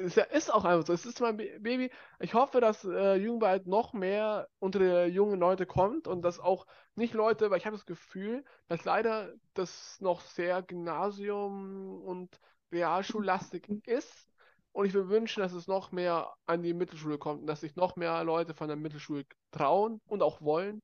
es 0.00 0.16
ist 0.16 0.52
auch 0.52 0.64
einfach 0.64 0.86
so, 0.86 0.92
es 0.92 1.06
ist 1.06 1.20
mein 1.20 1.36
Baby. 1.36 1.90
Ich 2.20 2.34
hoffe, 2.34 2.60
dass 2.60 2.84
äh, 2.84 3.14
Jugendbeirat 3.16 3.66
noch 3.66 3.92
mehr 3.92 4.48
unter 4.58 4.78
die 4.78 5.12
jungen 5.12 5.38
Leute 5.40 5.66
kommt 5.66 6.08
und 6.08 6.22
dass 6.22 6.40
auch 6.40 6.66
nicht 6.94 7.14
Leute, 7.14 7.50
weil 7.50 7.58
ich 7.58 7.66
habe 7.66 7.76
das 7.76 7.86
Gefühl, 7.86 8.44
dass 8.68 8.84
leider 8.84 9.32
das 9.54 10.00
noch 10.00 10.20
sehr 10.22 10.62
Gymnasium 10.62 12.02
und 12.02 12.40
Realschullastig 12.72 13.68
ist 13.86 14.28
und 14.72 14.86
ich 14.86 14.94
würde 14.94 15.08
wünschen, 15.08 15.40
dass 15.40 15.52
es 15.52 15.66
noch 15.66 15.92
mehr 15.92 16.32
an 16.46 16.62
die 16.62 16.74
Mittelschule 16.74 17.18
kommt 17.18 17.42
und 17.42 17.46
dass 17.46 17.60
sich 17.60 17.76
noch 17.76 17.96
mehr 17.96 18.22
Leute 18.24 18.54
von 18.54 18.68
der 18.68 18.76
Mittelschule 18.76 19.24
trauen 19.50 20.00
und 20.06 20.22
auch 20.22 20.40
wollen, 20.40 20.80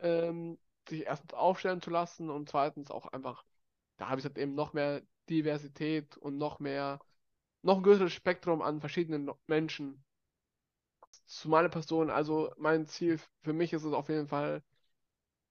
ähm, 0.00 0.58
sich 0.88 1.06
erstens 1.06 1.34
aufstellen 1.34 1.80
zu 1.82 1.90
lassen 1.90 2.30
und 2.30 2.48
zweitens 2.48 2.90
auch 2.90 3.06
einfach, 3.06 3.44
da 3.96 4.08
habe 4.08 4.20
ich 4.20 4.24
halt 4.26 4.38
eben 4.38 4.54
noch 4.54 4.72
mehr 4.72 5.02
Diversität 5.28 6.16
und 6.16 6.38
noch 6.38 6.58
mehr, 6.58 7.00
noch 7.62 7.78
ein 7.78 7.82
größeres 7.82 8.12
Spektrum 8.12 8.62
an 8.62 8.80
verschiedenen 8.80 9.30
Menschen. 9.46 10.04
Zu 11.26 11.48
meiner 11.48 11.68
Person, 11.68 12.10
also 12.10 12.52
mein 12.56 12.86
Ziel 12.86 13.20
für 13.42 13.52
mich 13.52 13.72
ist 13.72 13.84
es 13.84 13.92
auf 13.92 14.08
jeden 14.08 14.28
Fall, 14.28 14.62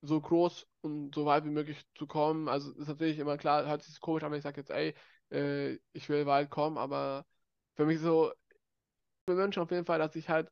so 0.01 0.21
groß 0.21 0.67
und 0.81 1.15
so 1.15 1.25
weit 1.25 1.45
wie 1.45 1.49
möglich 1.49 1.83
zu 1.95 2.07
kommen. 2.07 2.47
Also 2.49 2.71
ist 2.73 2.87
natürlich 2.87 3.19
immer 3.19 3.37
klar, 3.37 3.65
hört 3.65 3.83
sich 3.83 3.99
komisch 3.99 4.23
an, 4.23 4.31
wenn 4.31 4.37
ich 4.37 4.43
sage 4.43 4.61
jetzt, 4.61 4.69
ey, 4.69 4.93
äh, 5.31 5.79
ich 5.93 6.09
will 6.09 6.25
weit 6.25 6.49
kommen, 6.49 6.77
aber 6.77 7.25
für 7.75 7.85
mich 7.85 7.99
so, 7.99 8.31
ich 9.27 9.35
wünsche 9.35 9.61
auf 9.61 9.71
jeden 9.71 9.85
Fall, 9.85 9.99
dass 9.99 10.15
ich 10.15 10.29
halt 10.29 10.51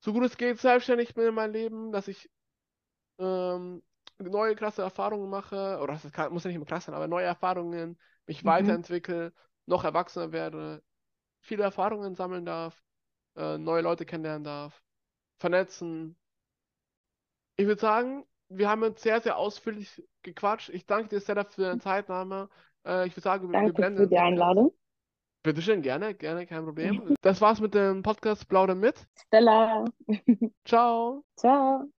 so 0.00 0.12
gut 0.12 0.24
es 0.24 0.36
geht 0.36 0.58
selbstständig 0.58 1.14
bin 1.14 1.28
in 1.28 1.34
meinem 1.34 1.52
Leben, 1.52 1.92
dass 1.92 2.08
ich 2.08 2.30
ähm, 3.18 3.82
neue 4.18 4.54
krasse 4.54 4.82
Erfahrungen 4.82 5.30
mache, 5.30 5.78
oder 5.80 5.94
das 5.94 6.12
kann, 6.12 6.32
muss 6.32 6.44
ja 6.44 6.48
nicht 6.48 6.56
immer 6.56 6.66
krass 6.66 6.84
sein, 6.84 6.94
aber 6.94 7.08
neue 7.08 7.24
Erfahrungen, 7.24 7.98
mich 8.26 8.42
mhm. 8.42 8.48
weiterentwickle, 8.48 9.32
noch 9.68 9.84
erwachsener 9.84 10.32
werde, 10.32 10.82
viele 11.40 11.62
Erfahrungen 11.62 12.14
sammeln 12.14 12.44
darf, 12.44 12.82
äh, 13.36 13.58
neue 13.58 13.82
Leute 13.82 14.04
kennenlernen 14.04 14.44
darf, 14.44 14.82
vernetzen. 15.38 16.16
Ich 17.56 17.66
würde 17.66 17.80
sagen, 17.80 18.24
wir 18.48 18.68
haben 18.68 18.82
jetzt 18.82 19.02
sehr, 19.02 19.20
sehr 19.20 19.36
ausführlich 19.36 20.02
gequatscht. 20.22 20.70
Ich 20.70 20.86
danke 20.86 21.08
dir 21.08 21.20
sehr 21.20 21.44
für 21.44 21.62
deine 21.62 21.80
Zeitnahme. 21.80 22.48
Äh, 22.86 23.06
ich 23.06 23.12
würde 23.12 23.22
sagen, 23.22 23.52
danke 23.52 23.68
wir 23.68 23.74
blenden 23.74 23.98
für 23.98 24.08
die 24.08 24.18
Einladung. 24.18 24.72
Bitteschön, 25.42 25.82
gerne, 25.82 26.14
gerne, 26.14 26.46
kein 26.46 26.64
Problem. 26.64 27.16
Das 27.22 27.40
war's 27.40 27.60
mit 27.60 27.74
dem 27.74 28.02
Podcast 28.02 28.48
Plauder 28.48 28.74
mit. 28.74 29.06
Stella. 29.26 29.84
Ciao. 30.64 31.24
Ciao. 31.36 31.88